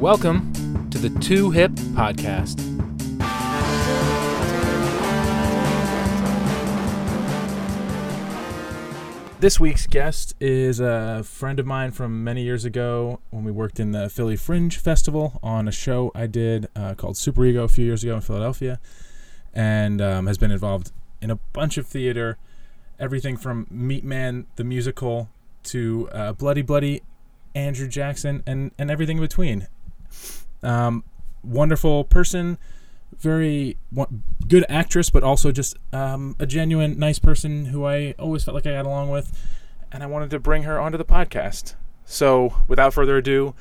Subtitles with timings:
[0.00, 2.58] Welcome to the Two Hip Podcast.
[9.40, 13.80] This week's guest is a friend of mine from many years ago when we worked
[13.80, 17.68] in the Philly Fringe Festival on a show I did uh, called Super Ego a
[17.68, 18.80] few years ago in Philadelphia,
[19.54, 22.36] and um, has been involved in a bunch of theater,
[22.98, 25.30] everything from Meat Man the musical
[25.64, 27.02] to uh, Bloody Bloody
[27.54, 29.68] Andrew Jackson and, and everything in between.
[30.62, 31.04] Um,
[31.42, 32.58] wonderful person,
[33.18, 33.76] very
[34.48, 38.66] good actress, but also just um, a genuine, nice person who I always felt like
[38.66, 39.32] I got along with.
[39.92, 41.74] And I wanted to bring her onto the podcast.
[42.04, 43.54] So, without further ado,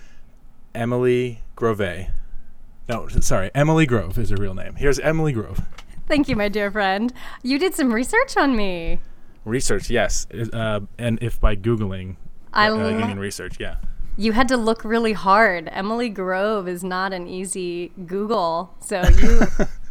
[0.74, 2.08] Emily Grove.
[2.90, 4.76] No, sorry, Emily Grove is her real name.
[4.76, 5.62] Here's Emily Grove.
[6.08, 7.14] Thank you, my dear friend.
[7.44, 9.00] You did some research on me.
[9.46, 10.28] Research, yes.
[10.52, 12.18] Uh, and if by Googling,
[12.52, 13.76] I uh, you lo- mean research, yeah.
[14.16, 15.70] You had to look really hard.
[15.72, 19.48] Emily Grove is not an easy Google, so you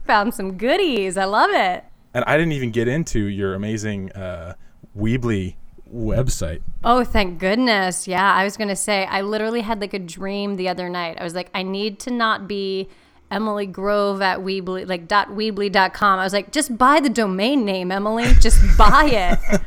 [0.06, 1.16] found some goodies.
[1.16, 1.84] I love it.
[2.14, 4.54] And I didn't even get into your amazing uh,
[4.96, 5.54] Weebly
[5.92, 6.62] website.
[6.84, 8.06] Oh, thank goodness.
[8.06, 11.18] Yeah, I was going to say, I literally had like a dream the other night.
[11.20, 12.88] I was like, I need to not be
[13.30, 16.18] Emily Grove at Weebly, like dot Weebly.com.
[16.18, 18.24] I was like, just buy the domain name, Emily.
[18.40, 19.60] Just buy it.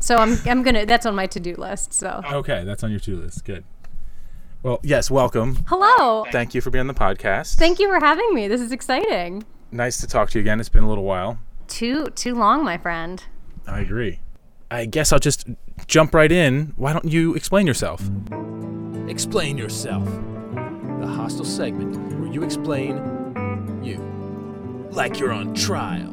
[0.00, 1.92] so I'm, I'm going to, that's on my to do list.
[1.92, 3.44] So Okay, that's on your to do list.
[3.44, 3.64] Good.
[4.66, 5.64] Well, yes, welcome.
[5.68, 6.24] hello.
[6.32, 7.54] Thank you for being on the podcast.
[7.54, 8.48] Thank you for having me.
[8.48, 9.44] This is exciting.
[9.70, 10.58] nice to talk to you again.
[10.58, 11.38] It's been a little while.
[11.68, 13.22] Too, too long, my friend.
[13.68, 14.18] I agree.
[14.68, 15.46] I guess I'll just
[15.86, 16.72] jump right in.
[16.74, 18.10] Why don't you explain yourself?
[19.06, 20.04] Explain yourself.
[20.04, 22.96] The hostile segment where you explain
[23.84, 23.98] you.
[24.90, 26.12] Like you're on trial.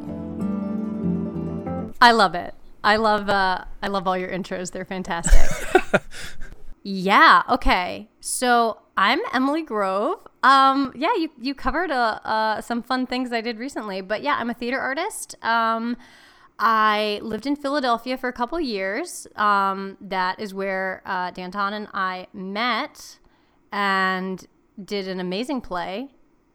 [2.00, 2.54] I love it.
[2.84, 4.70] I love uh I love all your intros.
[4.70, 5.50] They're fantastic.
[6.84, 8.08] yeah, okay.
[8.20, 10.24] So, I'm Emily Grove.
[10.44, 14.36] Um yeah, you you covered uh, uh some fun things I did recently, but yeah,
[14.38, 15.34] I'm a theater artist.
[15.42, 15.96] Um
[16.58, 19.26] I lived in Philadelphia for a couple years.
[19.36, 23.18] Um that is where uh Danton and I met
[23.72, 24.46] and
[24.82, 26.10] did an amazing play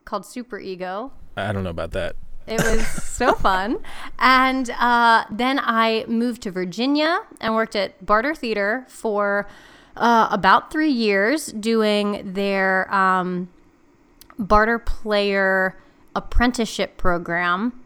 [0.05, 1.11] called Super Ego.
[1.35, 2.15] I don't know about that.
[2.47, 3.79] It was so fun.
[4.17, 9.47] And uh, then I moved to Virginia and worked at Barter Theater for
[9.99, 13.49] uh, about three years doing their um,
[14.37, 15.75] Barter Player
[16.15, 17.79] apprenticeship program.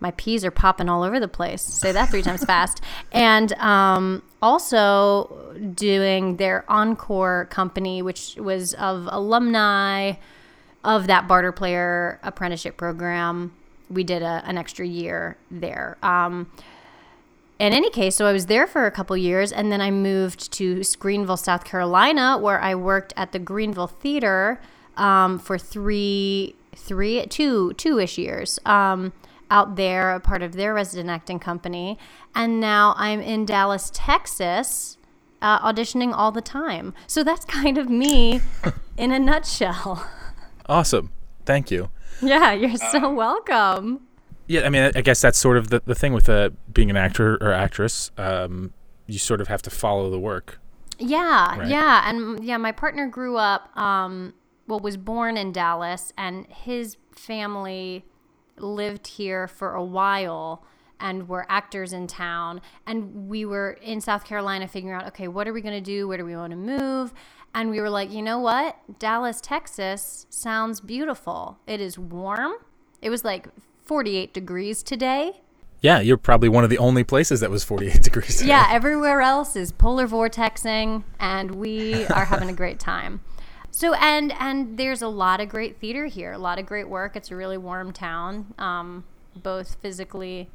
[0.00, 1.62] My P's are popping all over the place.
[1.62, 2.82] Say that three times fast.
[3.12, 10.14] And um, also doing their Encore company, which was of alumni
[10.84, 13.54] of that barter player apprenticeship program.
[13.88, 15.96] We did a, an extra year there.
[16.02, 16.50] Um,
[17.58, 20.52] in any case, so I was there for a couple years, and then I moved
[20.52, 24.60] to Greenville, South Carolina, where I worked at the Greenville Theater
[24.96, 28.58] um, for three, three, two, two-ish years.
[28.66, 29.12] Um,
[29.50, 31.98] out there, a part of their resident acting company,
[32.34, 34.98] and now I'm in Dallas, Texas,
[35.40, 36.94] uh, auditioning all the time.
[37.06, 38.40] So that's kind of me
[38.98, 40.06] in a nutshell.
[40.68, 41.12] Awesome.
[41.44, 41.90] Thank you.
[42.20, 44.00] Yeah, you're so welcome.
[44.46, 46.96] Yeah, I mean, I guess that's sort of the, the thing with uh, being an
[46.96, 48.10] actor or actress.
[48.16, 48.72] Um,
[49.06, 50.60] you sort of have to follow the work.
[50.98, 51.68] Yeah, Right.
[51.68, 54.34] yeah, and yeah, my partner grew up, um,
[54.66, 58.04] well, was born in Dallas, and his family
[58.56, 60.64] lived here for a while
[60.98, 62.60] and were actors in town.
[62.86, 66.08] And we were in South Carolina figuring out, okay, what are we going to do?
[66.08, 67.12] Where do we want to move?
[67.54, 68.76] And we were like, you know what?
[68.98, 71.58] Dallas, Texas sounds beautiful.
[71.66, 72.54] It is warm.
[73.02, 73.48] It was like
[73.86, 75.40] 48 degrees today.
[75.80, 78.36] Yeah, you're probably one of the only places that was 48 degrees.
[78.38, 78.48] today.
[78.48, 83.20] Yeah, everywhere else is polar vortexing, and we are having a great time.
[83.70, 87.14] So and and there's a lot of great theater here, a lot of great work.
[87.14, 89.04] It's a really warm town, um,
[89.36, 90.48] both physically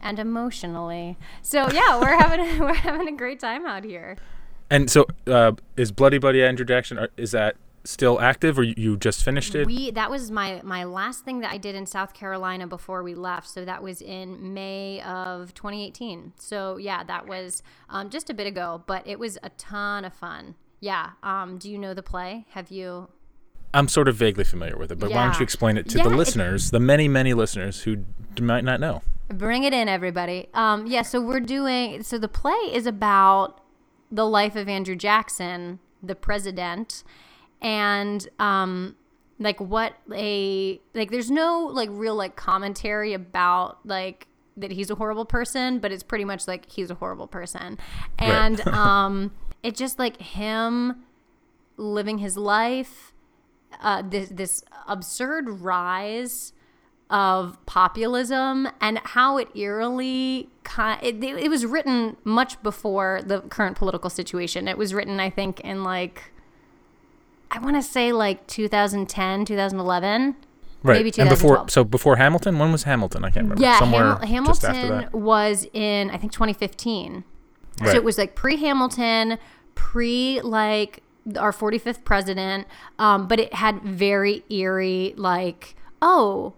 [0.00, 1.18] and emotionally.
[1.42, 4.16] So yeah, we're having a, we're having a great time out here.
[4.70, 7.06] And so, uh, is Bloody Bloody Andrew Jackson?
[7.18, 9.66] Is that still active, or you, just finished it?
[9.66, 13.14] We that was my my last thing that I did in South Carolina before we
[13.14, 13.48] left.
[13.48, 16.34] So that was in May of 2018.
[16.38, 20.12] So yeah, that was um, just a bit ago, but it was a ton of
[20.14, 20.54] fun.
[20.80, 21.10] Yeah.
[21.22, 22.44] Um, do you know the play?
[22.50, 23.08] Have you?
[23.74, 26.04] I'm sort of vaguely familiar with it, but why don't you explain it to Yeah,
[26.04, 28.04] the listeners, the many, many listeners who
[28.38, 29.00] might not know?
[29.28, 30.48] Bring it in, everybody.
[30.52, 32.02] Um, yeah, so we're doing.
[32.02, 33.62] So the play is about
[34.10, 37.02] the life of Andrew Jackson, the president,
[37.62, 38.96] and um,
[39.38, 41.10] like what a like.
[41.10, 44.26] There's no like real like commentary about like
[44.56, 47.78] that he's a horrible person, but it's pretty much like he's a horrible person,
[48.18, 49.32] and um,
[49.62, 51.04] it's just like him
[51.76, 53.12] living his life
[53.80, 56.52] uh, this this absurd rise
[57.10, 63.76] of populism and how it eerily kind it, it was written much before the current
[63.76, 64.66] political situation.
[64.66, 66.31] It was written, I think, in like
[67.52, 70.36] I want to say like 2010, 2011.
[70.84, 70.96] Right.
[70.96, 73.24] Maybe and before so before Hamilton, when was Hamilton?
[73.24, 73.62] I can't remember.
[73.62, 77.22] Yeah, Somewhere Hamil- just after Hamilton was in I think 2015.
[77.80, 77.90] Right.
[77.90, 79.38] So it was like pre Hamilton,
[79.76, 81.04] pre like
[81.38, 82.66] our 45th president,
[82.98, 86.54] um, but it had very eerie like oh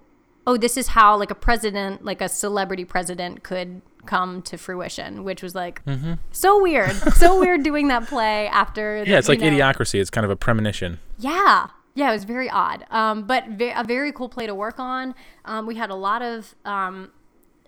[0.47, 5.25] oh this is how like a president like a celebrity president could come to fruition,
[5.25, 6.15] which was like mm-hmm.
[6.33, 9.05] so weird, so weird doing that play after.
[9.07, 10.01] Yeah, it's like know- idiocracy.
[10.01, 11.01] It's kind of a premonition.
[11.19, 11.69] yeah.
[11.97, 15.15] Yeah, it was very odd, um, but ve- a very cool play to work on.
[15.45, 17.13] Um, we had a lot of, um,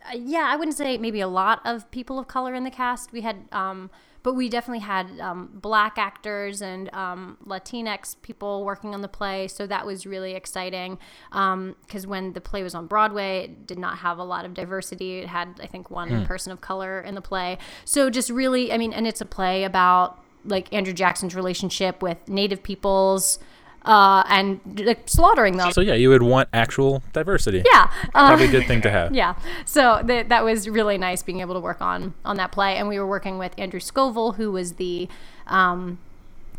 [0.04, 3.12] uh, yeah, I wouldn't say maybe a lot of people of color in the cast.
[3.12, 3.88] We had, um,
[4.26, 9.46] but we definitely had um, black actors and um, Latinx people working on the play.
[9.46, 10.98] So that was really exciting
[11.30, 15.20] because when the play was on Broadway, it did not have a lot of diversity.
[15.20, 17.58] It had, I think, one person of color in the play.
[17.84, 22.28] So just really, I mean, and it's a play about like Andrew Jackson's relationship with
[22.28, 23.38] Native peoples
[23.86, 25.72] uh, and like slaughtering them.
[25.72, 27.62] So yeah, you would want actual diversity.
[27.64, 27.90] yeah.
[28.14, 29.14] Uh, Probably a good thing to have.
[29.14, 29.36] yeah.
[29.64, 32.88] So th- that was really nice being able to work on on that play, and
[32.88, 35.08] we were working with Andrew Scoville, who was the
[35.46, 35.98] um,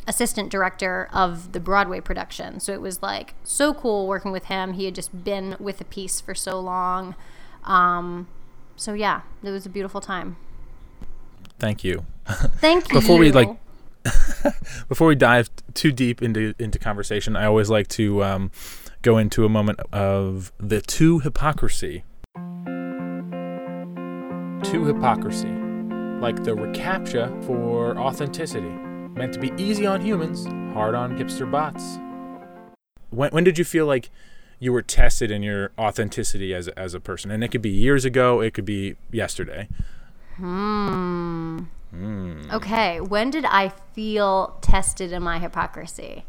[0.07, 2.59] assistant director of the Broadway production.
[2.61, 4.73] So it was like so cool working with him.
[4.73, 7.15] He had just been with the piece for so long.
[7.65, 8.27] Um,
[8.77, 10.37] so yeah, it was a beautiful time.
[11.59, 12.05] Thank you.
[12.25, 12.93] Thank you.
[12.99, 13.49] Before we, like,
[14.89, 18.51] Before we dive too deep into into conversation, I always like to um,
[19.01, 22.03] go into a moment of the two hypocrisy.
[24.63, 25.49] Two hypocrisy,
[26.19, 31.99] like the recaptcha for authenticity, meant to be easy on humans, hard on hipster bots.
[33.09, 34.09] When when did you feel like
[34.59, 37.31] you were tested in your authenticity as as a person?
[37.31, 39.67] And it could be years ago, it could be yesterday.
[40.37, 41.59] Hmm.
[42.51, 42.99] Okay.
[43.01, 46.25] When did I feel tested in my hypocrisy?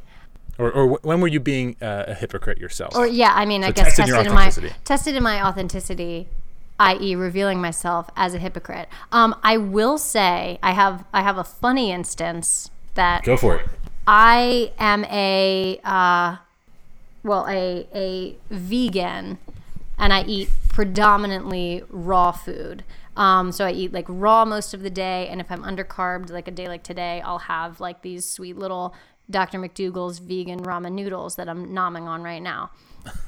[0.59, 2.97] Or, or when were you being uh, a hypocrite yourself?
[2.97, 4.75] Or yeah, I mean, I guess tested tested in my authenticity.
[4.85, 6.29] tested in my authenticity,
[6.81, 8.89] i.e., revealing myself as a hypocrite.
[9.13, 13.69] Um, I will say I have I have a funny instance that Go for it.
[14.09, 16.37] I am a uh,
[17.23, 19.39] well a a vegan,
[19.97, 22.83] and I eat predominantly raw food.
[23.19, 26.47] Um, so I eat like raw most of the day, and if I'm undercarbed, like
[26.47, 28.95] a day like today, I'll have like these sweet little
[29.29, 29.59] Dr.
[29.59, 32.71] McDougall's vegan ramen noodles that I'm nomming on right now.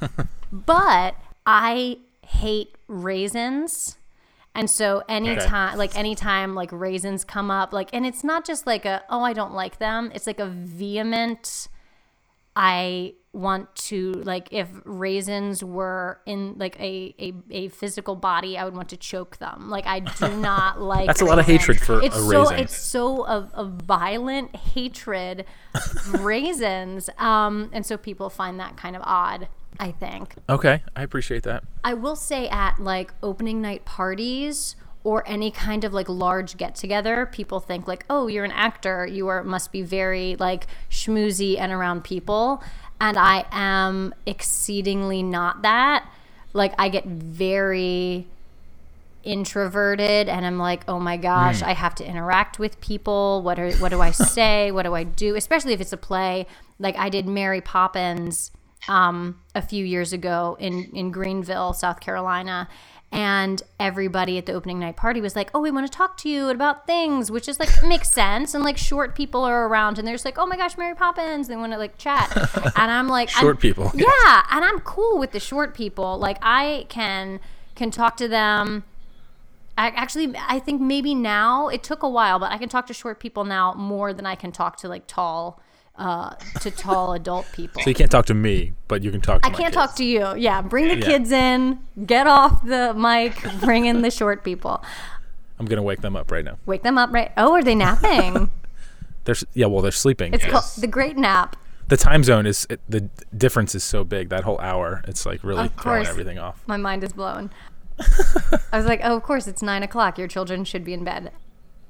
[0.52, 3.98] but I hate raisins.
[4.54, 8.84] And so anytime like anytime like raisins come up, like and it's not just like
[8.84, 10.12] a oh I don't like them.
[10.14, 11.68] It's like a vehement
[12.54, 18.64] I want to like if raisins were in like a, a, a physical body, I
[18.64, 19.70] would want to choke them.
[19.70, 21.06] Like I do not like.
[21.06, 22.58] That's a lot of hatred for it's a so raisin.
[22.58, 25.44] it's so a, a violent hatred
[25.74, 29.48] of raisins, um, and so people find that kind of odd.
[29.78, 30.34] I think.
[30.48, 31.62] Okay, I appreciate that.
[31.84, 36.74] I will say at like opening night parties or any kind of like large get
[36.74, 39.06] together, people think like, "Oh, you're an actor.
[39.06, 42.62] You are must be very like schmoozy and around people."
[43.00, 46.08] And I am exceedingly not that.
[46.52, 48.26] Like I get very
[49.22, 53.42] introverted and I'm like, "Oh my gosh, I have to interact with people.
[53.42, 54.70] What are what do I say?
[54.70, 56.46] what do I do?" Especially if it's a play.
[56.78, 58.50] Like I did Mary Poppins
[58.88, 62.68] um, a few years ago in in Greenville, South Carolina,
[63.12, 66.28] and everybody at the opening night party was like, "Oh, we want to talk to
[66.28, 68.54] you about things," which is like makes sense.
[68.54, 71.48] And like short people are around, and they're just like, "Oh my gosh, Mary Poppins!"
[71.48, 72.30] They want to like chat,
[72.76, 73.90] and I'm like, I'm- Short people.
[73.94, 76.18] yeah, and I'm cool with the short people.
[76.18, 77.40] Like I can
[77.74, 78.84] can talk to them.
[79.78, 82.92] I, actually, I think maybe now it took a while, but I can talk to
[82.94, 85.58] short people now more than I can talk to like tall,
[86.00, 86.30] uh,
[86.60, 87.82] to tall adult people.
[87.82, 89.76] So you can't talk to me, but you can talk to I can't kids.
[89.76, 90.34] talk to you.
[90.36, 91.04] Yeah, bring the Yeah.
[91.06, 91.78] kids in.
[92.06, 93.36] Get off the mic.
[93.60, 94.82] Bring in the short people.
[95.58, 96.56] I'm gonna wake them up right now.
[96.66, 97.12] Wake them up.
[97.12, 97.30] Right?
[97.36, 98.50] Oh, are they napping?
[99.24, 100.32] They're yeah, well, they're sleeping.
[100.32, 100.50] It's yes.
[100.52, 101.54] called the Great Nap.
[101.88, 103.02] the time zone is it, the
[103.36, 104.30] difference is so big.
[104.30, 106.08] That whole hour, it's like really Of throwing course.
[106.08, 106.62] everything off.
[106.66, 107.50] My mind is blown.
[108.72, 110.16] I was like, oh, of course, it's nine o'clock.
[110.16, 111.30] Your children should be in bed.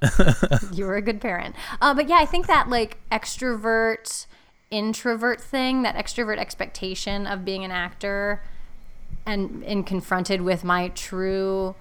[0.73, 1.55] you were a good parent.
[1.81, 4.25] Uh, but yeah, I think that like extrovert,
[4.69, 8.41] introvert thing, that extrovert expectation of being an actor
[9.25, 11.75] and, and confronted with my true,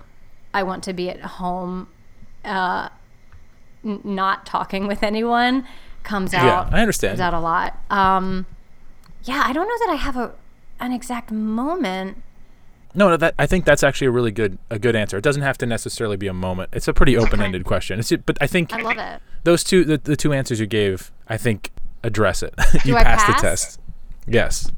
[0.53, 1.89] I want to be at home,
[2.45, 2.89] uh,
[3.85, 5.67] n- not talking with anyone
[6.03, 6.75] comes Yeah, out.
[6.75, 7.13] I understand.
[7.13, 7.79] Comes out a lot.
[7.91, 8.47] Um,
[9.25, 10.33] yeah, I don't know that I have a
[10.81, 12.23] an exact moment.
[12.95, 15.17] No, no, that I think that's actually a really good a good answer.
[15.17, 16.71] It doesn't have to necessarily be a moment.
[16.73, 17.99] It's a pretty open-ended question.
[18.01, 19.23] It's but I think I love it.
[19.45, 21.71] those two the, the two answers you gave, I think
[22.03, 22.55] address it.
[22.85, 23.41] you passed pass?
[23.41, 23.81] the test.
[24.27, 24.71] Yes.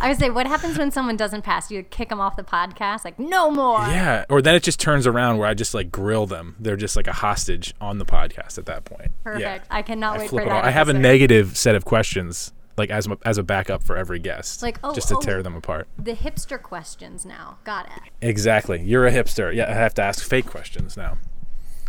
[0.00, 1.70] I would say, what happens when someone doesn't pass?
[1.70, 3.80] You kick them off the podcast, like no more.
[3.80, 6.54] Yeah, or then it just turns around where I just like grill them.
[6.60, 9.10] They're just like a hostage on the podcast at that point.
[9.24, 9.42] Perfect.
[9.42, 9.58] Yeah.
[9.70, 10.64] I cannot I wait for that.
[10.64, 14.18] I have a negative set of questions like as a, as a backup for every
[14.18, 14.62] guest.
[14.62, 15.20] Like, oh, just to oh.
[15.20, 15.88] tear them apart.
[15.98, 17.58] The hipster questions now.
[17.64, 18.10] Got it.
[18.20, 18.82] Exactly.
[18.82, 19.54] You're a hipster.
[19.54, 21.18] Yeah, I have to ask fake questions now.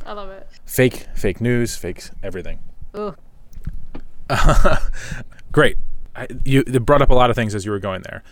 [0.05, 0.47] I love it.
[0.65, 2.59] Fake fake news, fake everything.
[2.97, 3.15] Ooh.
[5.51, 5.77] Great.
[6.15, 8.23] I, you it brought up a lot of things as you were going there.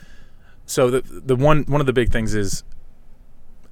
[0.66, 2.64] So the the one one of the big things is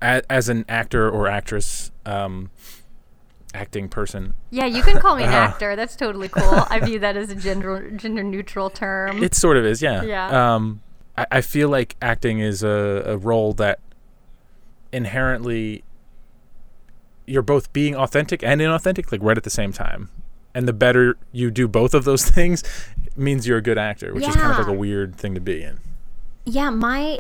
[0.01, 2.51] as, as an actor or actress, um,
[3.56, 5.38] acting person, Yeah, you can call me an Uh-huh.
[5.38, 5.76] actor.
[5.76, 6.64] That's totally cool.
[6.70, 9.24] I view that as a gender gender neutral term.
[9.24, 10.04] It sort of is, yeah.
[10.04, 10.56] Yeah.
[10.56, 10.82] Um,
[11.18, 13.80] I, I feel like acting is a, a role that
[14.92, 15.84] inherently
[17.26, 20.10] you're both being authentic and inauthentic, like right at the same time.
[20.54, 22.64] And the better you do both of those things,
[23.18, 25.64] means you're a good actor, which is kind of like a weird thing to be
[25.64, 25.80] in.
[26.46, 27.20] Yeah, my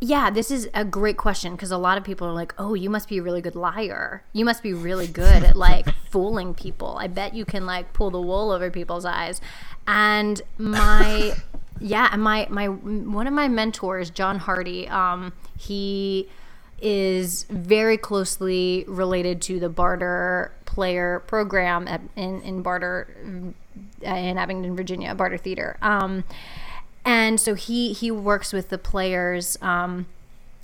[0.00, 2.88] yeah, this is a great question because a lot of people are like, "Oh, you
[2.88, 4.22] must be a really good liar.
[4.32, 6.96] You must be really good at like fooling people.
[6.98, 9.42] I bet you can like pull the wool over people's eyes."
[9.86, 11.34] And my
[11.80, 16.28] yeah, and my my one of my mentors, John Hardy, um, he
[16.80, 24.76] is very closely related to the barter player program at, in in barter in Abingdon,
[24.76, 25.76] Virginia, Barter Theater.
[25.82, 26.24] Um,
[27.04, 30.06] and so he he works with the players um,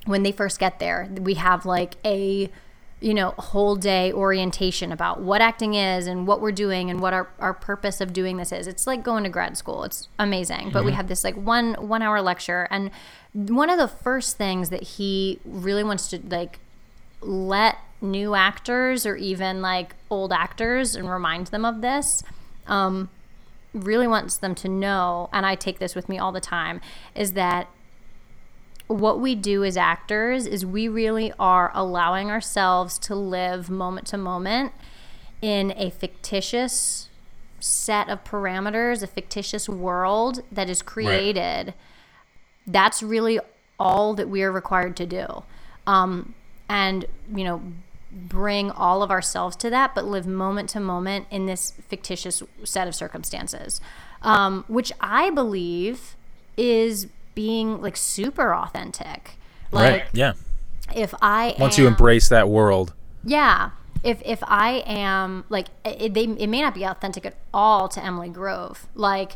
[0.05, 1.09] when they first get there.
[1.19, 2.49] We have like a
[2.99, 7.13] you know whole day orientation about what acting is and what we're doing and what
[7.13, 8.67] our, our purpose of doing this is.
[8.67, 9.83] It's like going to grad school.
[9.83, 10.71] It's amazing.
[10.71, 12.91] But we have this like one one hour lecture and
[13.33, 16.59] one of the first things that he really wants to like
[17.21, 22.23] let new actors or even like old actors and remind them of this
[22.67, 23.09] um,
[23.83, 26.81] really wants them to know, and I take this with me all the time,
[27.15, 27.69] is that
[28.87, 34.17] what we do as actors is we really are allowing ourselves to live moment to
[34.17, 34.71] moment
[35.41, 37.09] in a fictitious
[37.59, 41.73] set of parameters, a fictitious world that is created.
[42.65, 43.39] That's really
[43.79, 45.43] all that we are required to do.
[45.85, 46.33] Um,
[46.69, 47.61] and, you know,
[48.11, 52.87] bring all of ourselves to that, but live moment to moment in this fictitious set
[52.87, 53.81] of circumstances,
[54.21, 56.15] um, which I believe
[56.55, 59.31] is being like super authentic.
[59.71, 60.05] Like right.
[60.13, 60.33] Yeah.
[60.95, 62.93] if I Once am, you embrace that world.
[63.23, 63.71] yeah.
[64.03, 68.03] If if I am like it, they it may not be authentic at all to
[68.03, 68.87] Emily Grove.
[68.95, 69.33] Like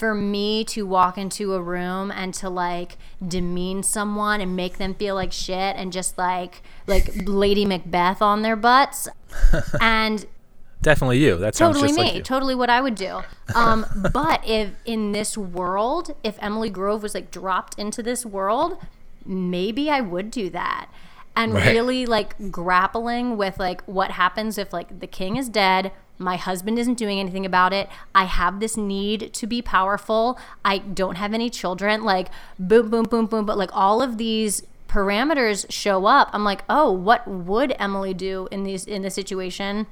[0.00, 4.94] for me to walk into a room and to like demean someone and make them
[4.94, 9.06] feel like shit and just like like Lady Macbeth on their butts.
[9.80, 10.24] And
[10.82, 11.36] Definitely you.
[11.36, 12.14] That sounds totally me.
[12.14, 13.20] like totally what i would do.
[13.54, 18.78] Um, but if in this world if emily grove was like dropped into this world
[19.26, 20.88] maybe i would do that.
[21.36, 21.66] And Right.
[21.74, 26.78] really like grappling with like what happens if like the king is dead my husband
[26.78, 27.88] isn't doing anything about it.
[28.14, 30.38] I have this need to be powerful.
[30.64, 32.04] I don't have any children.
[32.04, 33.46] Like boom boom boom boom.
[33.46, 36.28] But like all of these parameters show up.
[36.32, 39.86] I'm like oh what would emily do in these in this situation?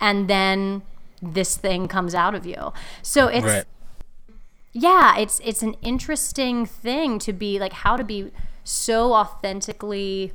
[0.00, 0.82] And then
[1.22, 2.72] this thing comes out of you.
[3.00, 3.64] So it's Right.
[4.72, 8.32] yeah, it's it's an interesting thing to be like how to be
[8.64, 10.32] so authentically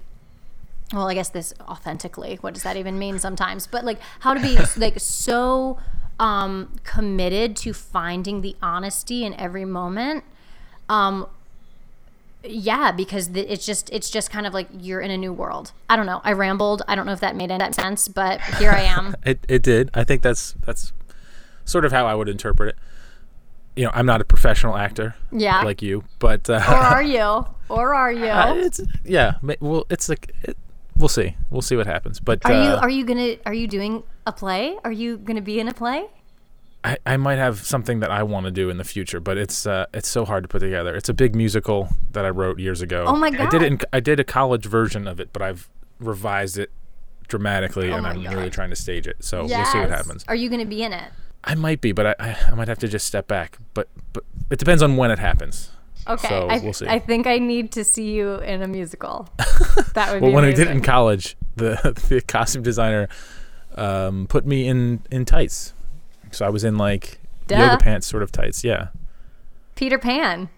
[0.93, 3.67] well, I guess this authentically, what does that even mean sometimes?
[3.67, 5.77] But like how to be like so
[6.19, 10.24] um committed to finding the honesty in every moment.
[10.89, 11.27] Um
[12.41, 15.74] yeah, because the, it's just it's just kind of like you're in a new world.
[15.89, 16.22] I don't know.
[16.24, 16.81] I rambled.
[16.88, 19.15] I don't know if that made any sense, but here I am.
[19.25, 19.89] It it did.
[19.93, 20.93] I think that's that's
[21.65, 22.75] sort of how I would interpret it.
[23.75, 25.62] You know, I'm not a professional actor Yeah.
[25.63, 27.46] like you, but uh, or are you?
[27.69, 28.25] Or are you?
[28.27, 29.34] uh, it's yeah.
[29.60, 30.58] Well, it's like it,
[31.00, 31.36] we'll see.
[31.50, 32.20] We'll see what happens.
[32.20, 34.77] But Are you uh, are you gonna are you doing a play?
[34.84, 36.06] Are you gonna be in a play?
[36.82, 39.65] I, I might have something that I want to do in the future, but it's
[39.65, 40.96] uh, it's so hard to put together.
[40.96, 43.03] It's a big musical that I wrote years ago.
[43.08, 43.41] Oh my god!
[43.41, 43.65] I did it.
[43.72, 46.72] In, I did a college version of it, but I've revised it
[47.27, 48.34] dramatically, and Oh my I'm God.
[48.34, 49.18] really trying to stage it.
[49.24, 50.24] So we'll see what happens.
[50.29, 51.12] Are you gonna be in it?
[51.44, 53.58] I might be, but I, I, I might have to just step back.
[53.74, 55.72] But but it depends on when it happens.
[56.08, 56.27] Okay.
[56.27, 56.88] So I, we'll see.
[56.88, 59.27] I think I need to see you in a musical.
[59.94, 61.75] that would Well, be when I did it in college, the
[62.10, 63.08] the costume designer
[63.75, 65.74] um, put me in in tights.
[66.32, 67.58] So I was in like Duh.
[67.58, 68.63] yoga pants, sort of tights.
[68.63, 68.88] Yeah.
[69.75, 70.50] Peter Pan.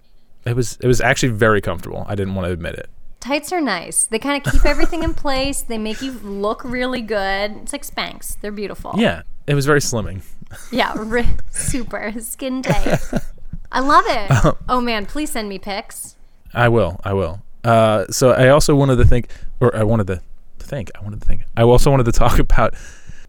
[0.46, 2.06] It was it was actually very comfortable.
[2.08, 2.90] I didn't want to admit it.
[3.20, 4.06] Tights are nice.
[4.08, 5.62] They kind of keep everything in place.
[5.62, 7.52] They make you look really good.
[7.62, 8.36] It's like Spanx.
[8.42, 8.94] They're beautiful.
[8.98, 10.24] Yeah, it was very slimming.
[10.72, 13.00] Yeah, ri- super skin tight.
[13.72, 14.56] I love it.
[14.70, 16.16] Oh man, please send me pics.
[16.54, 17.00] I will.
[17.04, 17.42] I will.
[17.64, 19.28] Uh, so I also wanted to think,
[19.60, 20.22] or I wanted to
[20.60, 20.90] think.
[20.96, 21.42] I wanted to think.
[21.58, 22.74] I also wanted to talk about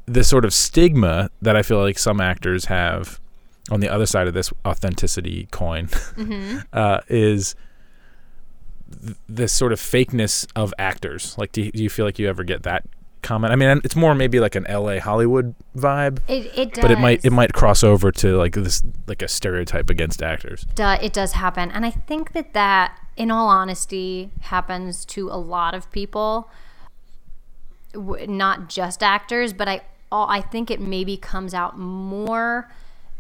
[0.07, 3.21] the sort of stigma that I feel like some actors have
[3.71, 5.89] on the other side of this authenticity coin
[6.73, 7.55] uh, is
[9.05, 11.37] th- this sort of fakeness of actors.
[11.39, 12.85] Like, do you, do you feel like you ever get that
[13.23, 13.53] comment?
[13.53, 14.99] I mean, it's more maybe like an L.A.
[14.99, 16.83] Hollywood vibe, It it does.
[16.83, 20.67] but it might it might cross over to like this like a stereotype against actors.
[20.79, 25.75] it does happen and i think that that in all honesty happens to a lot
[25.75, 26.51] of people
[27.95, 32.71] not just actors but i all, i think it maybe comes out more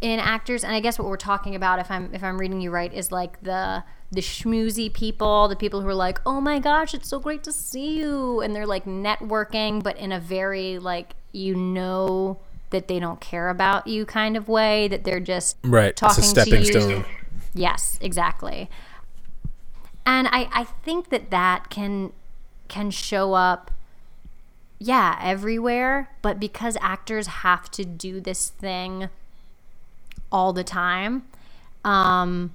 [0.00, 2.70] in actors and i guess what we're talking about if i'm if i'm reading you
[2.70, 6.92] right is like the the schmoozy people the people who are like oh my gosh
[6.94, 11.14] it's so great to see you and they're like networking but in a very like
[11.32, 12.38] you know
[12.72, 15.90] that they don't care about you kind of way that they're just Right.
[15.90, 16.72] It's a talking stepping to you.
[16.72, 17.04] stone.
[17.54, 18.68] Yes, exactly.
[20.04, 22.12] And I, I think that that can
[22.68, 23.70] can show up
[24.78, 29.08] yeah, everywhere, but because actors have to do this thing
[30.32, 31.22] all the time,
[31.84, 32.52] um,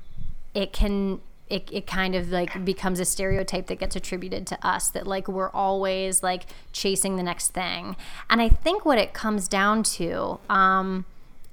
[0.53, 4.89] it can it, it kind of like becomes a stereotype that gets attributed to us
[4.89, 7.95] that like we're always like chasing the next thing.
[8.29, 11.05] And I think what it comes down to um,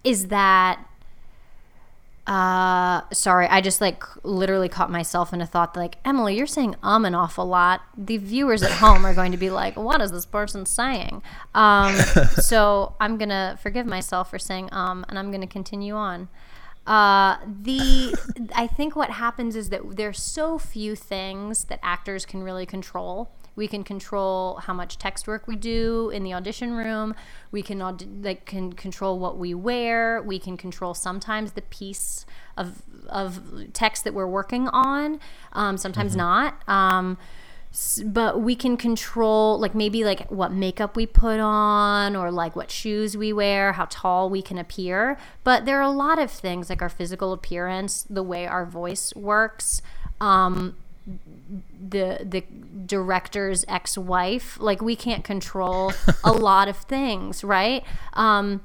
[0.02, 0.84] is that
[2.26, 6.46] uh sorry i just like literally caught myself in a thought that, like emily you're
[6.46, 7.82] saying um an awful lot.
[7.98, 11.22] The viewers at home are going to be like what is this person saying?
[11.54, 11.94] Um
[12.40, 16.28] so i'm gonna forgive myself for saying um and i'm gonna continue on
[16.86, 18.14] uh the
[18.54, 23.30] i think what happens is that there's so few things that actors can really control
[23.56, 27.14] we can control how much text work we do in the audition room.
[27.52, 27.78] We can
[28.22, 30.22] like can control what we wear.
[30.22, 33.40] We can control sometimes the piece of of
[33.72, 35.20] text that we're working on.
[35.52, 36.68] Um, sometimes not.
[36.68, 37.16] Um,
[38.04, 42.70] but we can control like maybe like what makeup we put on or like what
[42.70, 45.18] shoes we wear how tall we can appear.
[45.42, 49.12] But there are a lot of things like our physical appearance the way our voice
[49.16, 49.82] works
[50.20, 52.42] um, the the
[52.86, 57.84] director's ex-wife like we can't control a lot of things right?
[58.14, 58.62] Um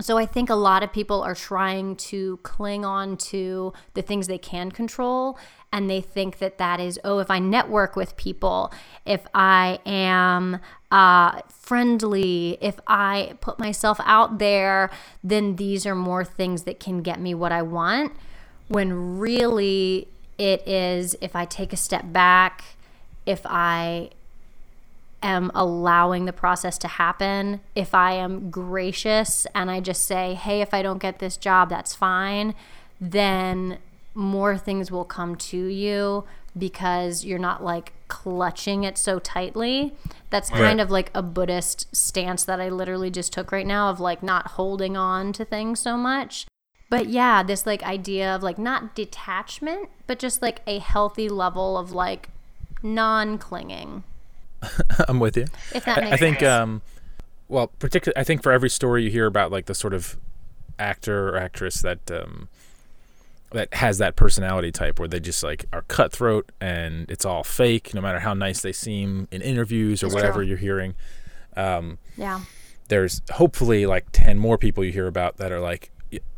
[0.00, 4.26] so I think a lot of people are trying to cling on to the things
[4.26, 5.38] they can control
[5.72, 8.72] and they think that that is oh if I network with people,
[9.04, 14.90] if I am uh, friendly, if I put myself out there,
[15.24, 18.12] then these are more things that can get me what I want.
[18.68, 22.64] When really it is if I take a step back,
[23.24, 24.10] if I
[25.26, 30.60] am allowing the process to happen, if I am gracious and I just say, hey,
[30.60, 32.54] if I don't get this job, that's fine,
[33.00, 33.78] then
[34.14, 36.24] more things will come to you
[36.56, 39.94] because you're not like clutching it so tightly.
[40.30, 40.80] That's kind Right.
[40.80, 44.52] of like a Buddhist stance that I literally just took right now of like not
[44.52, 46.46] holding on to things so much.
[46.88, 51.76] But yeah, this like idea of like not detachment, but just like a healthy level
[51.76, 52.30] of like
[52.82, 54.04] non clinging.
[55.08, 55.46] I'm with you.
[55.74, 56.48] If that I, makes I think, sense.
[56.62, 56.82] um,
[57.48, 60.16] well, particularly, I think for every story you hear about, like the sort of
[60.78, 62.48] actor or actress that um,
[63.52, 67.94] that has that personality type, where they just like are cutthroat and it's all fake,
[67.94, 70.46] no matter how nice they seem in interviews or It's whatever true.
[70.46, 70.94] you're hearing.
[71.56, 72.40] Um, yeah.
[72.88, 75.90] there's hopefully like 10 more people you hear about that are like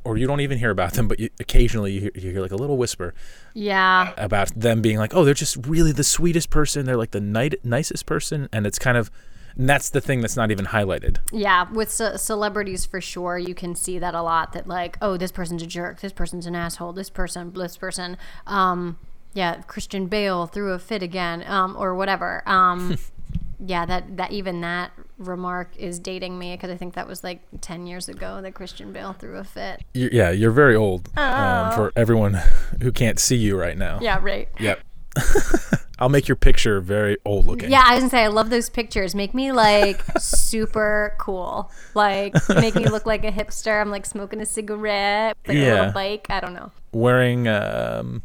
[0.04, 2.50] or you don't even hear about them but you, occasionally you hear, you hear like
[2.52, 3.14] a little whisper
[3.54, 4.12] Yeah.
[4.16, 7.50] about them being like oh they're just really the sweetest person they're like the ni-
[7.64, 9.10] nicest person and it's kind of
[9.56, 13.54] and that's the thing that's not even highlighted Yeah, with ce- celebrities for sure, you
[13.56, 14.52] can see that a lot.
[14.52, 16.00] That like, oh, this person's a jerk.
[16.00, 16.92] This person's an asshole.
[16.92, 18.16] This person, this person.
[18.46, 18.98] Um,
[19.34, 22.48] yeah, Christian Bale threw a fit again, um, or whatever.
[22.48, 22.98] Um,
[23.58, 27.40] yeah, that that even that remark is dating me because I think that was like
[27.60, 29.82] ten years ago that Christian Bale threw a fit.
[29.94, 31.72] you yeah you're very old um, Oh.
[31.74, 32.34] for everyone
[32.82, 34.48] who can't see you right now Yeah, right.
[34.60, 34.80] yep
[35.98, 38.70] i'll make your picture very old looking Yeah, I was gonna say I love those
[38.70, 39.14] pictures.
[39.16, 41.70] Make me like super cool.
[41.94, 43.80] Like make me look like a hipster.
[43.80, 46.26] I'm like smoking a cigarette, like a little bike.
[46.30, 46.70] I don't know.
[46.92, 48.22] wearing um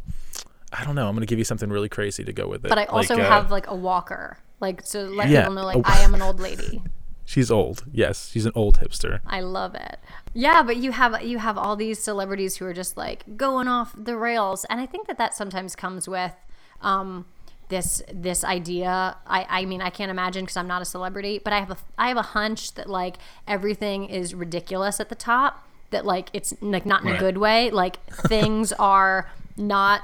[0.75, 2.77] i don't know i'm gonna give you something really crazy to go with it But
[2.79, 4.37] I also Like, uh, have like a walker.
[4.63, 5.41] Like so let Yeah.
[5.41, 5.83] people know like Oh.
[5.85, 6.81] I am an old lady.
[7.25, 7.85] She's old.
[7.91, 9.19] Yes, she's an old hipster.
[9.25, 9.97] I love it.
[10.33, 13.89] Yeah, but you have you have all these celebrities who are just like going off
[13.97, 16.35] the rails, and I think that that sometimes comes with
[16.81, 17.25] um,
[17.69, 19.15] this this idea.
[19.25, 21.77] I I mean I can't imagine because I'm not a celebrity, but I have a
[21.97, 23.15] I have a hunch that like
[23.47, 25.65] everything is ridiculous at the top.
[25.91, 27.15] That like it's like not in Right.
[27.15, 27.71] a good way.
[27.71, 30.01] Like things are not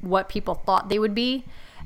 [0.00, 1.44] what people thought they would be.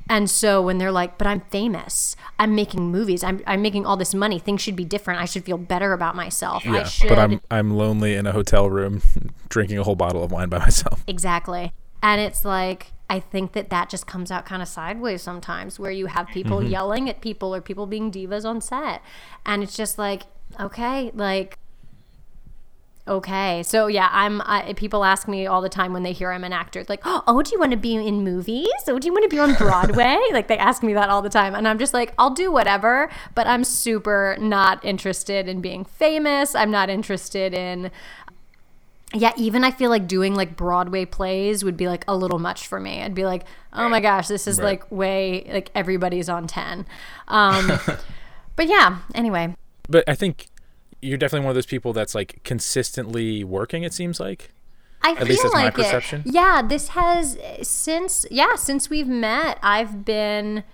[0.08, 3.96] And so when they're like, but I'm famous, I'm making movies, I'm, I'm making all
[3.96, 5.20] this money, things should be different.
[5.20, 6.66] I should feel better about myself.
[6.66, 7.08] I Yeah, should.
[7.08, 9.02] but I'm I'm lonely in a hotel room,
[9.48, 11.04] drinking a whole bottle of wine by myself.
[11.06, 11.72] Exactly.
[12.02, 15.90] And it's like, I think that that just comes out kind of sideways sometimes where
[15.90, 16.70] you have people Mm-hmm.
[16.70, 19.02] yelling at people or people being divas on set.
[19.44, 20.22] And it's just like,
[20.60, 21.58] okay, like,
[23.08, 23.62] okay.
[23.62, 26.52] So yeah, I'm, I, people ask me all the time when they hear I'm an
[26.52, 28.68] actor, like, oh, do you want to be in movies?
[28.86, 30.18] Oh, do you want to be on Broadway?
[30.32, 31.54] like they ask me that all the time.
[31.54, 36.54] And I'm just like, I'll do whatever, but I'm super not interested in being famous.
[36.54, 37.90] I'm not interested in,
[39.14, 42.66] yeah, even I feel like doing like Broadway plays would be like a little much
[42.66, 43.02] for me.
[43.02, 44.64] I'd be like, oh my gosh, this is Right.
[44.80, 46.84] like way like everybody's on ten.
[47.26, 47.72] Um,
[48.56, 49.54] but yeah, anyway,
[49.88, 50.48] But I think
[51.00, 53.82] you're definitely one of those people that's like consistently working.
[53.82, 54.50] It seems like.
[55.00, 56.22] I feel least that's my like perception.
[56.26, 56.32] it.
[56.34, 60.64] Yeah, this has since yeah since we've met, I've been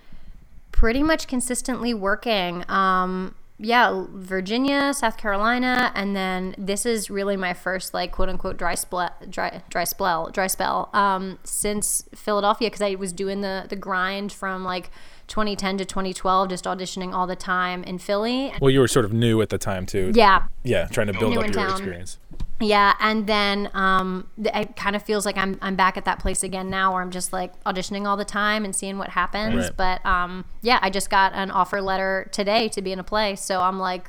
[0.71, 2.69] pretty much consistently working.
[2.69, 8.57] Um, yeah, Virginia, South Carolina, and then this is really my first like quote unquote
[8.57, 13.65] dry spell, dry dry spell, dry spell um, since Philadelphia because I was doing the
[13.69, 14.89] the grind from like
[15.27, 18.53] 2010 to 2012, just auditioning all the time in Philly.
[18.61, 20.11] Well, you were sort of new at the time too.
[20.13, 21.71] Yeah, Yeah, trying to build New up your town.
[21.71, 22.19] experience.
[22.59, 26.43] yeah, and then um, it kind of feels like I'm I'm back at that place
[26.43, 29.55] again now, where I'm just like auditioning all the time and seeing what happens.
[29.55, 29.71] Right.
[29.75, 33.35] But um, yeah, I just got an offer letter today to be in a play,
[33.35, 34.07] so I'm like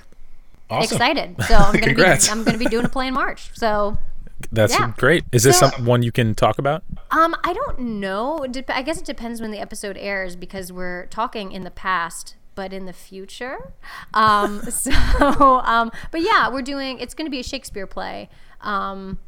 [0.69, 0.97] Awesome.
[0.97, 1.37] excited.
[1.49, 3.51] So I'm gonna be I'm gonna be doing a play in March.
[3.55, 3.99] So
[4.53, 4.93] That's Yeah.
[4.97, 5.25] great.
[5.33, 6.83] Is this So- some one you can talk about?
[7.11, 8.47] um, I don't know.
[8.51, 12.35] Dep- I guess it depends when the episode airs because we're talking in the past.
[12.55, 13.73] But in the future,
[14.15, 14.91] um, so
[15.65, 16.99] um, but yeah, we're doing.
[17.01, 18.31] It's going to be a Shakespeare play
[18.63, 19.19] um,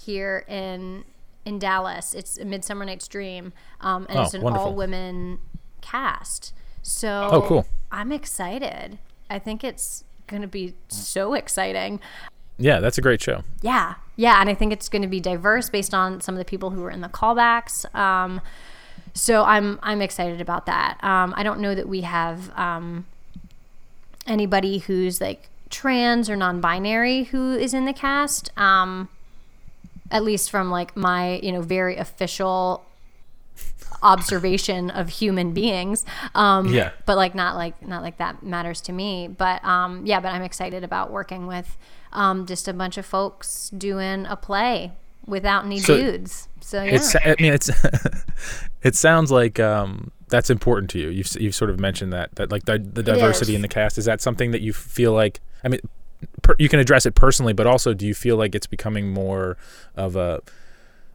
[0.00, 1.04] here in
[1.44, 2.12] in Dallas.
[2.12, 4.66] It's a Midsummer Night's Dream, um, and Oh, it's an wonderful.
[4.70, 5.38] all women
[5.80, 6.52] cast.
[6.82, 7.66] So Oh, cool.
[7.92, 8.98] I'm excited.
[9.30, 12.00] I think it's going to be so exciting.
[12.58, 13.44] Yeah, that's a great show.
[13.60, 16.44] Yeah, yeah, and I think it's going to be diverse based on some of the
[16.44, 17.92] people who were in the callbacks.
[17.94, 18.40] Um,
[19.14, 21.02] so I'm I'm excited about that.
[21.02, 23.06] Um, I don't know that we have um,
[24.26, 28.56] anybody who's like trans or non-binary who is in the cast.
[28.58, 29.08] Um,
[30.10, 32.84] at least from like my you know very official
[34.02, 36.90] observation of human beings um Yeah.
[37.06, 40.42] but like not like not like that matters to me but um yeah but i'm
[40.42, 41.76] excited about working with
[42.12, 44.92] um just a bunch of folks doing a play
[45.26, 47.14] without any So- dudes so yeah It's.
[47.16, 47.70] I mean, it's.
[48.82, 51.08] it sounds like um, that's important to you.
[51.08, 54.04] You've you've sort of mentioned that that like the, the diversity in the cast is
[54.04, 55.40] that something that you feel like.
[55.64, 55.80] I mean,
[56.42, 59.56] per, you can address it personally, but also, do you feel like it's becoming more
[59.96, 60.40] of a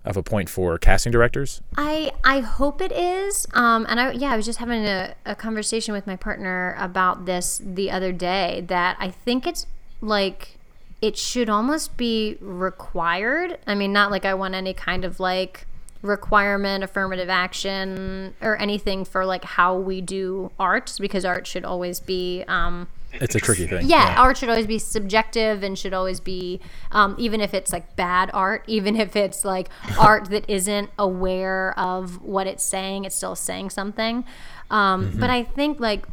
[0.06, 1.62] of a point for casting directors?
[1.76, 3.48] I I hope it is.
[3.54, 7.26] Um, and I yeah, I was just having a, a conversation with my partner about
[7.26, 8.64] this the other day.
[8.68, 9.66] That I think it's
[10.02, 10.57] like
[11.02, 13.58] it should almost be required.
[13.68, 15.66] I mean, not like I want any kind of like
[16.02, 22.00] requirement, affirmative action, or anything for like how we do art, because art should always
[22.00, 22.44] be.
[22.48, 23.88] Um, It's a tricky thing.
[23.88, 26.60] yeah, art should always be subjective and should always be
[26.92, 31.78] um, even if it's like bad art even if it's like art that isn't aware
[31.80, 34.24] of what it's saying it's still saying something
[34.70, 36.06] um, but i think like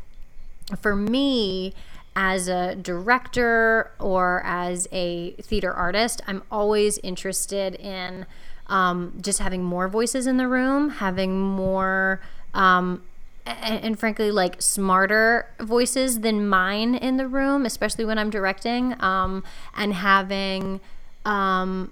[0.81, 1.75] for me
[2.17, 8.27] as a director or as a theater artist i'm always interested in
[8.67, 12.21] um, just having more voices in the room having more
[12.55, 13.03] um,
[13.45, 19.01] and, and frankly like smarter voices than mine in the room especially when i'm directing
[19.03, 19.43] um,
[19.77, 20.81] and having
[21.25, 21.91] um,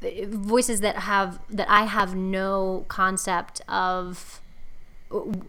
[0.00, 4.40] voices that have that i have no concept of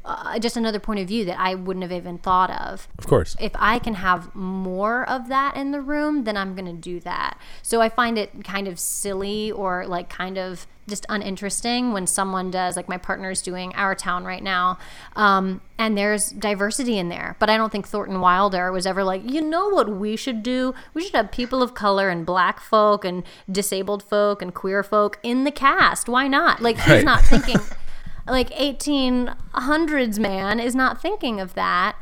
[0.06, 3.36] uh, just another point of view that i wouldn't have even thought of Of course.
[3.40, 7.00] if I can have more of that in the room, then I'm going to do
[7.02, 7.40] that.
[7.64, 12.50] So I find it kind of silly or like kind of just uninteresting when someone
[12.52, 14.78] does, like my partner's doing Our Town right now,
[15.16, 17.36] um, and there's diversity in there.
[17.40, 20.74] But I don't think Thornton Wilder was ever like, you know what we should do?
[20.94, 25.20] We should have people of color and black folk and disabled folk and queer folk
[25.24, 26.08] in the cast.
[26.08, 26.62] Why not?
[26.62, 27.04] Like he's Right.
[27.06, 27.58] not thinking
[28.28, 31.96] like 1800s man is not thinking of that.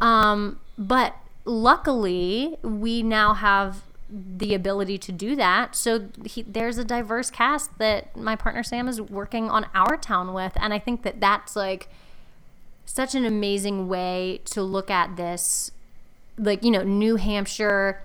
[0.00, 5.74] Um, but luckily, we now have the ability to do that.
[5.74, 10.32] So he, there's a diverse cast that my partner Sam is working on our town
[10.32, 11.88] with, and I think that that's like
[12.86, 15.70] such an amazing way to look at this,
[16.36, 18.02] like you know, New Hampshire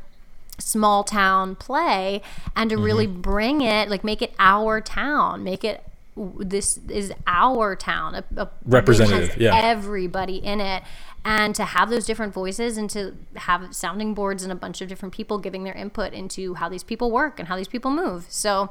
[0.57, 2.21] small town play
[2.55, 5.83] and to really bring it like make it our town make it
[6.15, 9.55] this is our town a, a Representative, yeah.
[9.55, 10.83] everybody in it.
[11.27, 14.87] And to have those different voices and to have sounding boards and a bunch of
[14.87, 18.27] different people giving their input into how these people work and how these people move.
[18.29, 18.69] So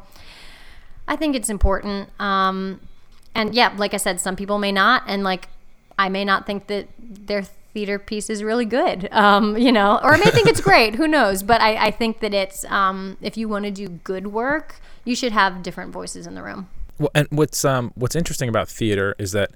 [1.06, 2.80] i think it's important um
[3.34, 5.48] and yeah like i said some people may not and like
[5.98, 10.14] i may not think that their theater piece is really good um you know or
[10.14, 13.36] i may think it's great who knows but i i think that it's um if
[13.36, 17.10] you want to do good work you should have different voices in the room Well,
[17.14, 19.50] and what's um what's interesting about theater is that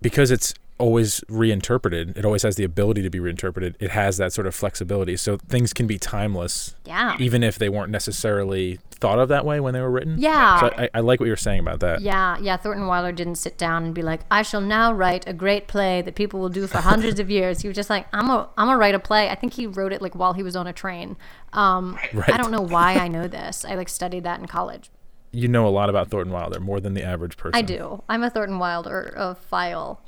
[0.00, 3.76] because it's always reinterpreted, it always has the ability to be reinterpreted.
[3.78, 7.68] It has that sort of flexibility, so things can be timeless, yeah even if they
[7.68, 10.16] weren't necessarily thought of that way when they were written.
[10.18, 10.60] Yeah.
[10.60, 12.00] So I, I like what you were saying about that.
[12.00, 12.56] Yeah, yeah.
[12.56, 16.02] Thornton Wilder didn't sit down and be like, "I shall now write a great play
[16.02, 18.68] that people will do for hundreds of years." He was just like, "I'm a, I'm
[18.68, 20.72] gonna write a play." I think he wrote it like while he was on a
[20.72, 21.16] train.
[21.52, 22.32] Um, Right.
[22.32, 23.64] I don't know why I know this.
[23.64, 24.90] I like studied that in college.
[25.32, 27.56] You know a lot about Thornton Wilder, more than the average person.
[27.56, 28.02] I do.
[28.08, 30.00] I'm a Thornton Wilder of file.